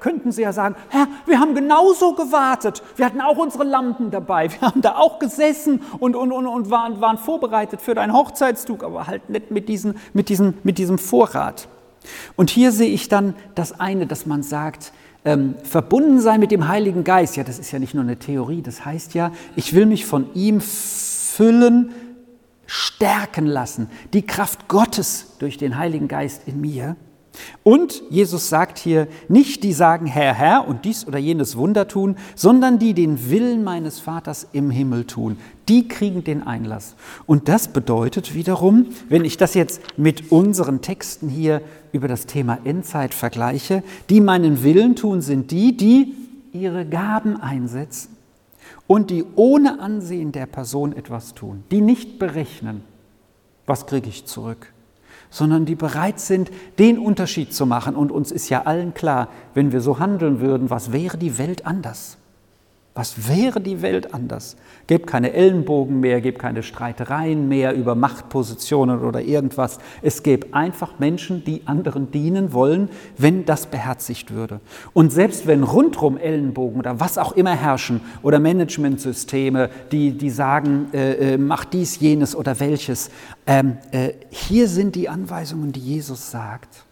könnten 0.00 0.32
sie 0.32 0.42
ja 0.42 0.52
sagen, 0.52 0.74
Herr, 0.88 1.06
wir 1.26 1.38
haben 1.38 1.54
genauso 1.54 2.14
gewartet. 2.14 2.82
Wir 2.96 3.06
hatten 3.06 3.20
auch 3.20 3.36
unsere 3.36 3.62
Lampen 3.64 4.10
dabei. 4.10 4.50
Wir 4.50 4.60
haben 4.62 4.80
da 4.80 4.96
auch 4.96 5.18
gesessen 5.18 5.82
und, 6.00 6.16
und, 6.16 6.32
und, 6.32 6.46
und 6.46 6.70
waren, 6.70 7.00
waren 7.00 7.18
vorbereitet 7.18 7.80
für 7.80 7.94
deinen 7.94 8.12
Hochzeitszug, 8.12 8.82
aber 8.82 9.06
halt 9.06 9.28
nicht 9.28 9.50
mit, 9.50 9.68
diesen, 9.68 9.96
mit, 10.14 10.28
diesen, 10.30 10.54
mit 10.64 10.78
diesem 10.78 10.98
Vorrat. 10.98 11.68
Und 12.36 12.50
hier 12.50 12.72
sehe 12.72 12.90
ich 12.90 13.08
dann 13.08 13.34
das 13.54 13.78
eine, 13.78 14.06
dass 14.06 14.26
man 14.26 14.42
sagt, 14.42 14.92
ähm, 15.24 15.54
verbunden 15.62 16.20
sein 16.20 16.40
mit 16.40 16.50
dem 16.50 16.68
Heiligen 16.68 17.04
Geist. 17.04 17.36
Ja, 17.36 17.44
das 17.44 17.58
ist 17.58 17.70
ja 17.70 17.78
nicht 17.78 17.94
nur 17.94 18.04
eine 18.04 18.18
Theorie. 18.18 18.62
Das 18.62 18.84
heißt 18.84 19.14
ja, 19.14 19.30
ich 19.56 19.74
will 19.74 19.86
mich 19.86 20.06
von 20.06 20.26
ihm 20.34 20.60
füllen, 20.60 21.92
stärken 22.74 23.46
lassen, 23.46 23.88
die 24.14 24.26
Kraft 24.26 24.66
Gottes 24.66 25.36
durch 25.38 25.58
den 25.58 25.78
Heiligen 25.78 26.08
Geist 26.08 26.42
in 26.46 26.60
mir. 26.60 26.96
Und 27.62 28.02
Jesus 28.10 28.48
sagt 28.48 28.78
hier, 28.78 29.06
nicht 29.28 29.62
die 29.62 29.72
sagen 29.72 30.06
Herr, 30.06 30.34
Herr 30.34 30.66
und 30.66 30.84
dies 30.84 31.06
oder 31.06 31.18
jenes 31.18 31.56
Wunder 31.56 31.86
tun, 31.86 32.16
sondern 32.34 32.80
die 32.80 32.92
den 32.92 33.30
Willen 33.30 33.62
meines 33.62 34.00
Vaters 34.00 34.48
im 34.52 34.70
Himmel 34.70 35.04
tun. 35.04 35.36
Die 35.68 35.86
kriegen 35.86 36.24
den 36.24 36.44
Einlass. 36.44 36.96
Und 37.26 37.48
das 37.48 37.68
bedeutet 37.68 38.34
wiederum, 38.34 38.86
wenn 39.08 39.24
ich 39.24 39.36
das 39.36 39.54
jetzt 39.54 39.80
mit 39.96 40.32
unseren 40.32 40.80
Texten 40.80 41.28
hier 41.28 41.62
über 41.92 42.08
das 42.08 42.26
Thema 42.26 42.58
Endzeit 42.64 43.14
vergleiche, 43.14 43.84
die 44.10 44.20
meinen 44.20 44.64
Willen 44.64 44.96
tun, 44.96 45.20
sind 45.20 45.52
die, 45.52 45.76
die 45.76 46.12
ihre 46.52 46.84
Gaben 46.86 47.40
einsetzen 47.40 48.13
und 48.86 49.10
die 49.10 49.24
ohne 49.34 49.80
Ansehen 49.80 50.32
der 50.32 50.46
Person 50.46 50.92
etwas 50.94 51.34
tun, 51.34 51.64
die 51.70 51.80
nicht 51.80 52.18
berechnen, 52.18 52.82
was 53.66 53.86
kriege 53.86 54.08
ich 54.08 54.26
zurück, 54.26 54.72
sondern 55.30 55.64
die 55.64 55.74
bereit 55.74 56.20
sind, 56.20 56.50
den 56.78 56.98
Unterschied 56.98 57.54
zu 57.54 57.66
machen. 57.66 57.96
Und 57.96 58.12
uns 58.12 58.30
ist 58.30 58.48
ja 58.50 58.62
allen 58.62 58.94
klar, 58.94 59.28
wenn 59.54 59.72
wir 59.72 59.80
so 59.80 59.98
handeln 59.98 60.40
würden, 60.40 60.70
was 60.70 60.92
wäre 60.92 61.16
die 61.16 61.38
Welt 61.38 61.66
anders? 61.66 62.18
Was 62.96 63.28
wäre 63.28 63.60
die 63.60 63.82
Welt 63.82 64.14
anders? 64.14 64.54
Gebt 64.86 65.08
keine 65.08 65.32
Ellenbogen 65.32 65.98
mehr, 65.98 66.20
gebt 66.20 66.38
keine 66.38 66.62
Streitereien 66.62 67.48
mehr 67.48 67.74
über 67.74 67.96
Machtpositionen 67.96 69.00
oder 69.00 69.20
irgendwas. 69.20 69.80
Es 70.00 70.22
gäbe 70.22 70.54
einfach 70.54 71.00
Menschen, 71.00 71.42
die 71.42 71.62
anderen 71.66 72.12
dienen 72.12 72.52
wollen, 72.52 72.88
wenn 73.18 73.46
das 73.46 73.66
beherzigt 73.66 74.32
würde. 74.32 74.60
Und 74.92 75.12
selbst 75.12 75.48
wenn 75.48 75.64
rundrum 75.64 76.18
Ellenbogen 76.18 76.78
oder 76.78 77.00
was 77.00 77.18
auch 77.18 77.32
immer 77.32 77.56
herrschen 77.56 78.00
oder 78.22 78.38
Managementsysteme, 78.38 79.70
die, 79.90 80.12
die 80.12 80.30
sagen, 80.30 80.86
äh, 80.92 81.34
äh, 81.34 81.36
mach 81.36 81.64
dies, 81.64 81.98
jenes 81.98 82.36
oder 82.36 82.60
welches, 82.60 83.10
ähm, 83.48 83.78
äh, 83.90 84.10
hier 84.30 84.68
sind 84.68 84.94
die 84.94 85.08
Anweisungen, 85.08 85.72
die 85.72 85.80
Jesus 85.80 86.30
sagt, 86.30 86.84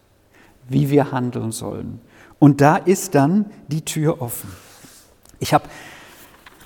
wie 0.68 0.90
wir 0.90 1.12
handeln 1.12 1.52
sollen. 1.52 2.00
Und 2.40 2.60
da 2.60 2.76
ist 2.76 3.14
dann 3.14 3.46
die 3.68 3.84
Tür 3.84 4.20
offen. 4.20 4.50
Ich 5.38 5.54
habe 5.54 5.64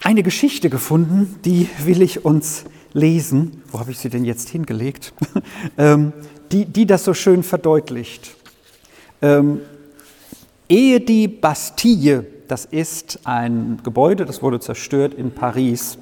eine 0.06 0.22
Geschichte 0.22 0.70
gefunden, 0.70 1.36
die 1.44 1.68
will 1.84 2.00
ich 2.00 2.24
uns 2.24 2.64
lesen. 2.92 3.60
Wo 3.72 3.80
habe 3.80 3.90
ich 3.90 3.98
sie 3.98 4.08
denn 4.08 4.24
jetzt 4.24 4.48
hingelegt? 4.48 5.12
ähm, 5.76 6.12
die, 6.52 6.64
die 6.64 6.86
das 6.86 7.02
so 7.02 7.12
schön 7.12 7.42
verdeutlicht. 7.42 8.36
Ähm, 9.20 9.62
ehe 10.68 11.00
die 11.00 11.26
Bastille, 11.26 12.24
das 12.46 12.66
ist 12.66 13.18
ein 13.24 13.80
Gebäude, 13.82 14.26
das 14.26 14.42
wurde 14.42 14.60
zerstört 14.60 15.12
in 15.12 15.32
Paris, 15.32 15.98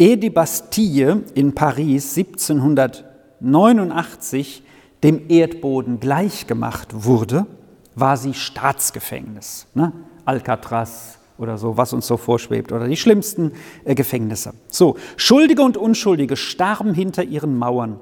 ehe 0.00 0.18
die 0.18 0.30
Bastille 0.30 1.22
in 1.34 1.54
Paris 1.54 2.16
1789 2.16 4.64
dem 5.04 5.30
Erdboden 5.30 6.00
gleichgemacht 6.00 7.04
wurde, 7.04 7.46
war 7.94 8.16
sie 8.16 8.34
Staatsgefängnis. 8.34 9.68
Ne? 9.74 9.92
Alcatraz, 10.24 11.20
oder 11.38 11.58
so, 11.58 11.76
was 11.76 11.92
uns 11.92 12.06
so 12.06 12.16
vorschwebt, 12.16 12.72
oder 12.72 12.86
die 12.86 12.96
schlimmsten 12.96 13.52
äh, 13.84 13.94
Gefängnisse. 13.94 14.54
So, 14.68 14.96
Schuldige 15.16 15.62
und 15.62 15.76
Unschuldige 15.76 16.36
starben 16.36 16.94
hinter 16.94 17.24
ihren 17.24 17.56
Mauern, 17.56 17.98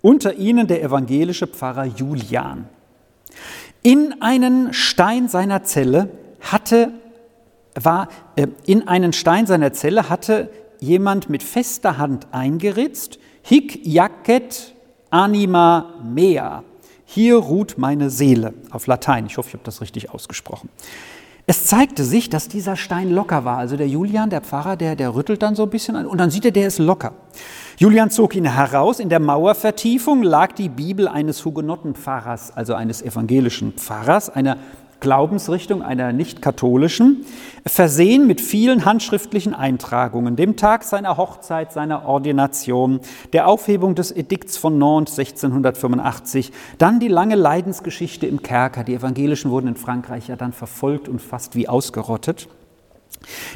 unter 0.00 0.34
ihnen 0.34 0.66
der 0.66 0.82
evangelische 0.82 1.46
Pfarrer 1.46 1.84
Julian. 1.84 2.68
In 3.82 4.20
einen 4.20 4.72
Stein 4.72 5.28
seiner 5.28 5.64
Zelle 5.64 6.10
hatte, 6.40 6.92
war, 7.74 8.08
äh, 8.36 8.48
in 8.66 8.88
einen 8.88 9.12
Stein 9.12 9.46
seiner 9.46 9.72
Zelle 9.72 10.08
hatte 10.08 10.50
jemand 10.80 11.30
mit 11.30 11.42
fester 11.42 11.98
Hand 11.98 12.26
eingeritzt, 12.32 13.18
hic 13.42 13.86
jacet 13.86 14.74
anima 15.10 15.94
mea. 16.04 16.64
Hier 17.04 17.36
ruht 17.36 17.74
meine 17.76 18.08
Seele, 18.10 18.54
auf 18.70 18.86
Latein. 18.86 19.26
Ich 19.26 19.36
hoffe, 19.36 19.48
ich 19.48 19.54
habe 19.54 19.64
das 19.64 19.80
richtig 19.80 20.10
ausgesprochen. 20.10 20.70
Es 21.44 21.66
zeigte 21.66 22.04
sich, 22.04 22.30
dass 22.30 22.46
dieser 22.46 22.76
Stein 22.76 23.10
locker 23.10 23.44
war. 23.44 23.58
Also 23.58 23.76
der 23.76 23.88
Julian, 23.88 24.30
der 24.30 24.42
Pfarrer, 24.42 24.76
der, 24.76 24.94
der 24.94 25.14
rüttelt 25.14 25.42
dann 25.42 25.56
so 25.56 25.64
ein 25.64 25.70
bisschen 25.70 25.96
an 25.96 26.06
und 26.06 26.18
dann 26.18 26.30
sieht 26.30 26.44
er, 26.44 26.52
der 26.52 26.68
ist 26.68 26.78
locker. 26.78 27.14
Julian 27.78 28.10
zog 28.10 28.36
ihn 28.36 28.44
heraus. 28.44 29.00
In 29.00 29.08
der 29.08 29.18
Mauervertiefung 29.18 30.22
lag 30.22 30.52
die 30.52 30.68
Bibel 30.68 31.08
eines 31.08 31.44
Hugenottenpfarrers, 31.44 32.56
also 32.56 32.74
eines 32.74 33.02
evangelischen 33.02 33.72
Pfarrers, 33.72 34.30
einer 34.30 34.56
Glaubensrichtung, 35.02 35.82
einer 35.82 36.12
nicht-katholischen, 36.12 37.26
versehen 37.66 38.26
mit 38.26 38.40
vielen 38.40 38.84
handschriftlichen 38.84 39.52
Eintragungen, 39.52 40.36
dem 40.36 40.56
Tag 40.56 40.84
seiner 40.84 41.16
Hochzeit, 41.16 41.72
seiner 41.72 42.06
Ordination, 42.06 43.00
der 43.32 43.48
Aufhebung 43.48 43.94
des 43.94 44.12
Edikts 44.12 44.56
von 44.56 44.78
Nantes 44.78 45.18
1685, 45.18 46.52
dann 46.78 47.00
die 47.00 47.08
lange 47.08 47.34
Leidensgeschichte 47.34 48.26
im 48.26 48.42
Kerker. 48.42 48.84
Die 48.84 48.94
Evangelischen 48.94 49.50
wurden 49.50 49.68
in 49.68 49.76
Frankreich 49.76 50.28
ja 50.28 50.36
dann 50.36 50.52
verfolgt 50.52 51.08
und 51.08 51.20
fast 51.20 51.56
wie 51.56 51.68
ausgerottet. 51.68 52.48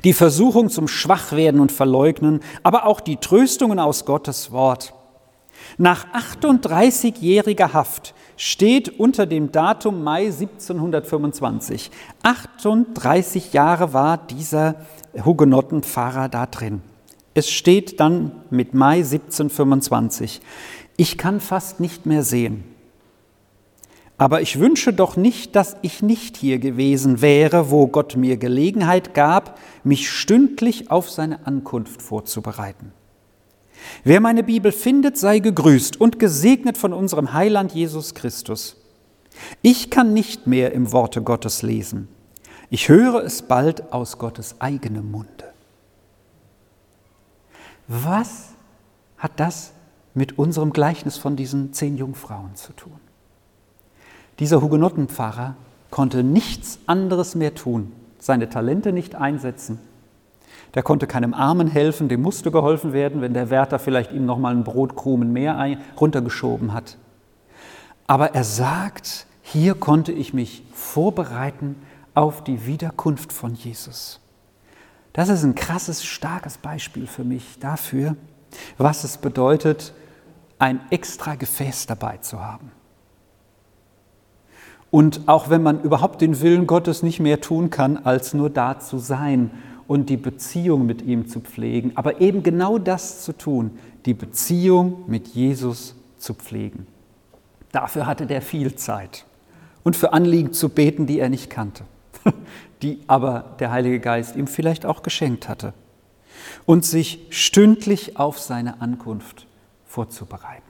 Die 0.04 0.12
Versuchung 0.12 0.68
zum 0.68 0.88
Schwachwerden 0.88 1.60
und 1.60 1.72
Verleugnen, 1.72 2.40
aber 2.64 2.86
auch 2.86 3.00
die 3.00 3.18
Tröstungen 3.18 3.78
aus 3.78 4.04
Gottes 4.04 4.50
Wort. 4.50 4.92
Nach 5.78 6.06
38-jähriger 6.14 7.74
Haft 7.74 8.14
steht 8.38 8.98
unter 8.98 9.26
dem 9.26 9.52
Datum 9.52 10.02
Mai 10.02 10.26
1725. 10.26 11.90
38 12.22 13.52
Jahre 13.52 13.92
war 13.92 14.16
dieser 14.16 14.76
Hugenottenpfarrer 15.22 16.30
da 16.30 16.46
drin. 16.46 16.80
Es 17.34 17.50
steht 17.50 18.00
dann 18.00 18.32
mit 18.48 18.72
Mai 18.72 18.98
1725. 18.98 20.40
Ich 20.96 21.18
kann 21.18 21.40
fast 21.40 21.78
nicht 21.78 22.06
mehr 22.06 22.22
sehen. 22.22 22.64
Aber 24.16 24.40
ich 24.40 24.58
wünsche 24.58 24.94
doch 24.94 25.18
nicht, 25.18 25.54
dass 25.56 25.76
ich 25.82 26.00
nicht 26.00 26.38
hier 26.38 26.58
gewesen 26.58 27.20
wäre, 27.20 27.70
wo 27.70 27.86
Gott 27.86 28.16
mir 28.16 28.38
Gelegenheit 28.38 29.12
gab, 29.12 29.58
mich 29.84 30.10
stündlich 30.10 30.90
auf 30.90 31.10
seine 31.10 31.46
Ankunft 31.46 32.00
vorzubereiten. 32.00 32.92
Wer 34.04 34.20
meine 34.20 34.42
Bibel 34.42 34.72
findet, 34.72 35.18
sei 35.18 35.38
gegrüßt 35.38 36.00
und 36.00 36.18
gesegnet 36.18 36.78
von 36.78 36.92
unserem 36.92 37.32
Heiland 37.32 37.72
Jesus 37.72 38.14
Christus. 38.14 38.76
Ich 39.62 39.90
kann 39.90 40.14
nicht 40.14 40.46
mehr 40.46 40.72
im 40.72 40.92
Worte 40.92 41.22
Gottes 41.22 41.62
lesen. 41.62 42.08
Ich 42.70 42.88
höre 42.88 43.22
es 43.22 43.42
bald 43.42 43.92
aus 43.92 44.18
Gottes 44.18 44.60
eigenem 44.60 45.10
Munde. 45.10 45.52
Was 47.88 48.50
hat 49.18 49.38
das 49.38 49.72
mit 50.14 50.38
unserem 50.38 50.72
Gleichnis 50.72 51.16
von 51.16 51.36
diesen 51.36 51.72
zehn 51.72 51.96
Jungfrauen 51.96 52.56
zu 52.56 52.72
tun? 52.72 52.98
Dieser 54.38 54.60
Hugenottenpfarrer 54.60 55.56
konnte 55.90 56.22
nichts 56.24 56.78
anderes 56.86 57.34
mehr 57.34 57.54
tun, 57.54 57.92
seine 58.18 58.48
Talente 58.48 58.92
nicht 58.92 59.14
einsetzen. 59.14 59.78
Der 60.74 60.82
konnte 60.82 61.06
keinem 61.06 61.32
Armen 61.32 61.68
helfen, 61.68 62.08
dem 62.08 62.22
musste 62.22 62.50
geholfen 62.50 62.92
werden, 62.92 63.20
wenn 63.20 63.34
der 63.34 63.50
Wärter 63.50 63.78
vielleicht 63.78 64.12
ihm 64.12 64.26
noch 64.26 64.38
mal 64.38 64.52
einen 64.52 64.64
Brotkrumen 64.64 65.32
mehr 65.32 65.78
runtergeschoben 65.98 66.72
hat. 66.72 66.98
Aber 68.06 68.34
er 68.34 68.44
sagt, 68.44 69.26
hier 69.42 69.74
konnte 69.74 70.12
ich 70.12 70.34
mich 70.34 70.64
vorbereiten 70.72 71.76
auf 72.14 72.42
die 72.44 72.66
Wiederkunft 72.66 73.32
von 73.32 73.54
Jesus. 73.54 74.20
Das 75.12 75.28
ist 75.28 75.44
ein 75.44 75.54
krasses, 75.54 76.04
starkes 76.04 76.58
Beispiel 76.58 77.06
für 77.06 77.24
mich 77.24 77.58
dafür, 77.58 78.16
was 78.76 79.04
es 79.04 79.18
bedeutet, 79.18 79.94
ein 80.58 80.80
extra 80.90 81.34
Gefäß 81.34 81.86
dabei 81.86 82.18
zu 82.18 82.42
haben. 82.42 82.70
Und 84.90 85.28
auch 85.28 85.50
wenn 85.50 85.62
man 85.62 85.82
überhaupt 85.82 86.20
den 86.20 86.40
Willen 86.40 86.66
Gottes 86.66 87.02
nicht 87.02 87.20
mehr 87.20 87.40
tun 87.40 87.70
kann, 87.70 87.98
als 87.98 88.34
nur 88.34 88.50
da 88.50 88.78
zu 88.78 88.98
sein 88.98 89.50
und 89.88 90.10
die 90.10 90.16
Beziehung 90.16 90.86
mit 90.86 91.02
ihm 91.02 91.28
zu 91.28 91.40
pflegen, 91.40 91.92
aber 91.94 92.20
eben 92.20 92.42
genau 92.42 92.78
das 92.78 93.22
zu 93.22 93.32
tun, 93.32 93.78
die 94.04 94.14
Beziehung 94.14 95.04
mit 95.06 95.28
Jesus 95.28 95.94
zu 96.18 96.34
pflegen. 96.34 96.86
Dafür 97.72 98.06
hatte 98.06 98.26
der 98.26 98.42
viel 98.42 98.74
Zeit 98.74 99.24
und 99.84 99.96
für 99.96 100.12
Anliegen 100.12 100.52
zu 100.52 100.68
beten, 100.68 101.06
die 101.06 101.18
er 101.20 101.28
nicht 101.28 101.50
kannte, 101.50 101.84
die 102.82 103.00
aber 103.06 103.56
der 103.60 103.70
Heilige 103.70 104.00
Geist 104.00 104.36
ihm 104.36 104.46
vielleicht 104.46 104.86
auch 104.86 105.02
geschenkt 105.02 105.48
hatte 105.48 105.74
und 106.64 106.84
sich 106.84 107.26
stündlich 107.30 108.18
auf 108.18 108.38
seine 108.38 108.80
Ankunft 108.80 109.46
vorzubereiten. 109.86 110.62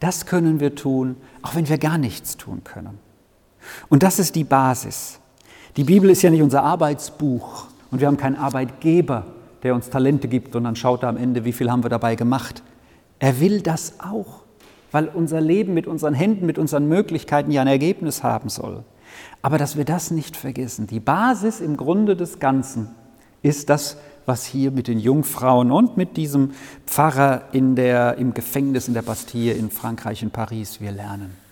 Das 0.00 0.26
können 0.26 0.60
wir 0.60 0.74
tun, 0.74 1.16
auch 1.42 1.54
wenn 1.54 1.68
wir 1.68 1.78
gar 1.78 1.98
nichts 1.98 2.36
tun 2.36 2.64
können. 2.64 2.98
Und 3.88 4.02
das 4.02 4.18
ist 4.18 4.34
die 4.34 4.44
Basis. 4.44 5.20
Die 5.76 5.84
Bibel 5.84 6.10
ist 6.10 6.22
ja 6.22 6.30
nicht 6.30 6.42
unser 6.42 6.62
Arbeitsbuch 6.64 7.68
und 7.92 8.00
wir 8.00 8.08
haben 8.08 8.16
keinen 8.16 8.36
Arbeitgeber, 8.36 9.26
der 9.62 9.76
uns 9.76 9.90
Talente 9.90 10.26
gibt 10.26 10.56
und 10.56 10.64
dann 10.64 10.74
schaut 10.74 11.04
er 11.04 11.10
am 11.10 11.16
Ende, 11.16 11.44
wie 11.44 11.52
viel 11.52 11.70
haben 11.70 11.84
wir 11.84 11.90
dabei 11.90 12.16
gemacht. 12.16 12.64
Er 13.20 13.38
will 13.38 13.60
das 13.60 14.00
auch, 14.00 14.42
weil 14.90 15.06
unser 15.06 15.40
Leben 15.40 15.74
mit 15.74 15.86
unseren 15.86 16.14
Händen, 16.14 16.46
mit 16.46 16.58
unseren 16.58 16.88
Möglichkeiten 16.88 17.52
ja 17.52 17.60
ein 17.60 17.68
Ergebnis 17.68 18.24
haben 18.24 18.48
soll. 18.48 18.82
Aber 19.42 19.58
dass 19.58 19.76
wir 19.76 19.84
das 19.84 20.10
nicht 20.10 20.36
vergessen. 20.36 20.86
Die 20.86 20.98
Basis 20.98 21.60
im 21.60 21.76
Grunde 21.76 22.16
des 22.16 22.40
Ganzen 22.40 22.88
ist 23.42 23.70
das, 23.70 23.98
was 24.24 24.44
hier 24.44 24.70
mit 24.70 24.88
den 24.88 24.98
Jungfrauen 24.98 25.70
und 25.70 25.96
mit 25.96 26.16
diesem 26.16 26.52
Pfarrer 26.86 27.42
in 27.52 27.76
der, 27.76 28.16
im 28.16 28.34
Gefängnis 28.34 28.88
in 28.88 28.94
der 28.94 29.02
Bastille 29.02 29.52
in 29.52 29.70
Frankreich, 29.70 30.22
in 30.22 30.30
Paris, 30.30 30.80
wir 30.80 30.90
lernen 30.90 31.42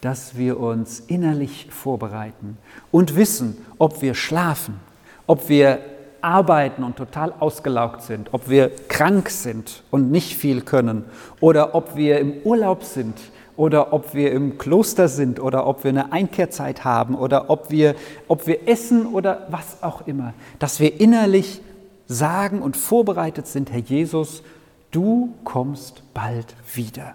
dass 0.00 0.36
wir 0.36 0.58
uns 0.58 1.00
innerlich 1.00 1.66
vorbereiten 1.70 2.56
und 2.90 3.16
wissen, 3.16 3.58
ob 3.78 4.00
wir 4.00 4.14
schlafen, 4.14 4.80
ob 5.30 5.48
wir 5.48 5.78
arbeiten 6.22 6.82
und 6.82 6.96
total 6.96 7.32
ausgelaugt 7.38 8.02
sind, 8.02 8.34
ob 8.34 8.50
wir 8.50 8.68
krank 8.88 9.30
sind 9.30 9.84
und 9.92 10.10
nicht 10.10 10.36
viel 10.36 10.62
können 10.62 11.04
oder 11.38 11.76
ob 11.76 11.94
wir 11.94 12.18
im 12.18 12.38
Urlaub 12.42 12.82
sind 12.82 13.16
oder 13.56 13.92
ob 13.92 14.12
wir 14.12 14.32
im 14.32 14.58
Kloster 14.58 15.06
sind 15.06 15.38
oder 15.38 15.68
ob 15.68 15.84
wir 15.84 15.90
eine 15.90 16.10
Einkehrzeit 16.10 16.82
haben 16.82 17.14
oder 17.14 17.48
ob 17.48 17.70
wir, 17.70 17.94
ob 18.26 18.48
wir 18.48 18.68
essen 18.68 19.06
oder 19.06 19.46
was 19.50 19.84
auch 19.84 20.04
immer, 20.08 20.34
dass 20.58 20.80
wir 20.80 21.00
innerlich 21.00 21.62
sagen 22.08 22.60
und 22.60 22.76
vorbereitet 22.76 23.46
sind, 23.46 23.70
Herr 23.70 23.78
Jesus, 23.78 24.42
du 24.90 25.32
kommst 25.44 26.02
bald 26.12 26.56
wieder. 26.74 27.14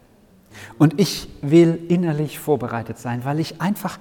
Und 0.80 1.02
ich 1.02 1.28
will 1.42 1.82
innerlich 1.90 2.40
vorbereitet 2.40 2.98
sein, 2.98 3.26
weil 3.26 3.42
ich 3.42 3.60
einfach, 3.60 4.00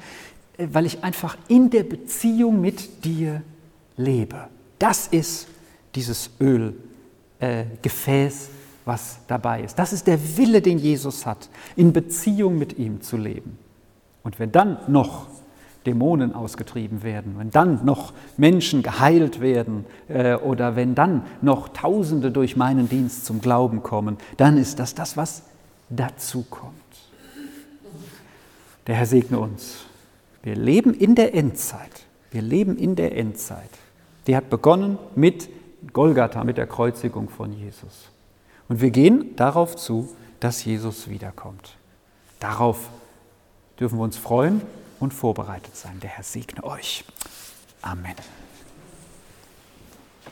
weil 0.57 0.87
ich 0.87 1.03
einfach 1.03 1.37
in 1.49 1.71
der 1.71 1.83
Beziehung 1.83 2.61
mit 2.61 3.05
dir 3.05 3.43
lebe. 3.97 4.49
Das 4.79 5.07
ist 5.07 5.49
dieses 5.95 6.31
Ölgefäß, 7.41 8.45
äh, 8.47 8.51
was 8.85 9.19
dabei 9.29 9.63
ist. 9.63 9.79
Das 9.79 9.93
ist 9.93 10.07
der 10.07 10.19
Wille, 10.37 10.61
den 10.61 10.79
Jesus 10.79 11.25
hat, 11.27 11.49
in 11.77 11.93
Beziehung 11.93 12.59
mit 12.59 12.79
ihm 12.79 13.01
zu 13.01 13.17
leben. 13.17 13.59
Und 14.23 14.39
wenn 14.39 14.53
dann 14.53 14.79
noch 14.89 15.27
Dämonen 15.87 16.35
ausgetrieben 16.35 17.03
werden, 17.03 17.35
wenn 17.39 17.51
dann 17.51 17.85
noch 17.85 18.13
Menschen 18.37 18.83
geheilt 18.83 19.41
werden 19.41 19.85
äh, 20.09 20.35
oder 20.35 20.77
wenn 20.77 20.95
dann 20.95 21.25
noch 21.43 21.69
Tausende 21.69 22.31
durch 22.31 22.57
meinen 22.57 22.89
Dienst 22.89 23.27
zum 23.27 23.41
Glauben 23.41 23.83
kommen, 23.83 24.17
dann 24.37 24.57
ist 24.57 24.79
das 24.79 24.95
das, 24.95 25.17
was 25.17 25.43
dazu 25.91 26.45
kommt. 26.49 26.73
Der 28.87 28.97
Herr 28.97 29.07
segne 29.07 29.39
uns. 29.39 29.85
Wir 30.43 30.57
leben 30.57 30.93
in 30.95 31.15
der 31.15 31.35
Endzeit. 31.35 32.07
Wir 32.31 32.43
leben 32.43 32.77
in 32.77 32.97
der 32.97 33.17
Endzeit. 33.17 33.71
Die 34.27 34.37
hat 34.37 34.51
begonnen 34.51 34.99
mit 35.15 35.49
Golgatha, 35.93 36.45
mit 36.45 36.57
der 36.57 36.67
Kreuzigung 36.67 37.29
von 37.29 37.53
Jesus. 37.53 38.11
Und 38.69 38.81
wir 38.81 38.91
gehen 38.91 39.37
darauf 39.37 39.77
zu, 39.77 40.15
dass 40.41 40.65
Jesus 40.65 41.09
wiederkommt. 41.09 41.77
Darauf 42.41 42.89
dürfen 43.79 43.99
wir 43.99 44.05
uns 44.05 44.17
freuen 44.17 44.63
und 45.01 45.13
vorbereitet 45.13 45.77
sein. 45.77 46.01
Der 46.01 46.11
Herr 46.11 46.25
segne 46.25 46.65
euch. 46.65 47.05
Amen. 47.83 48.15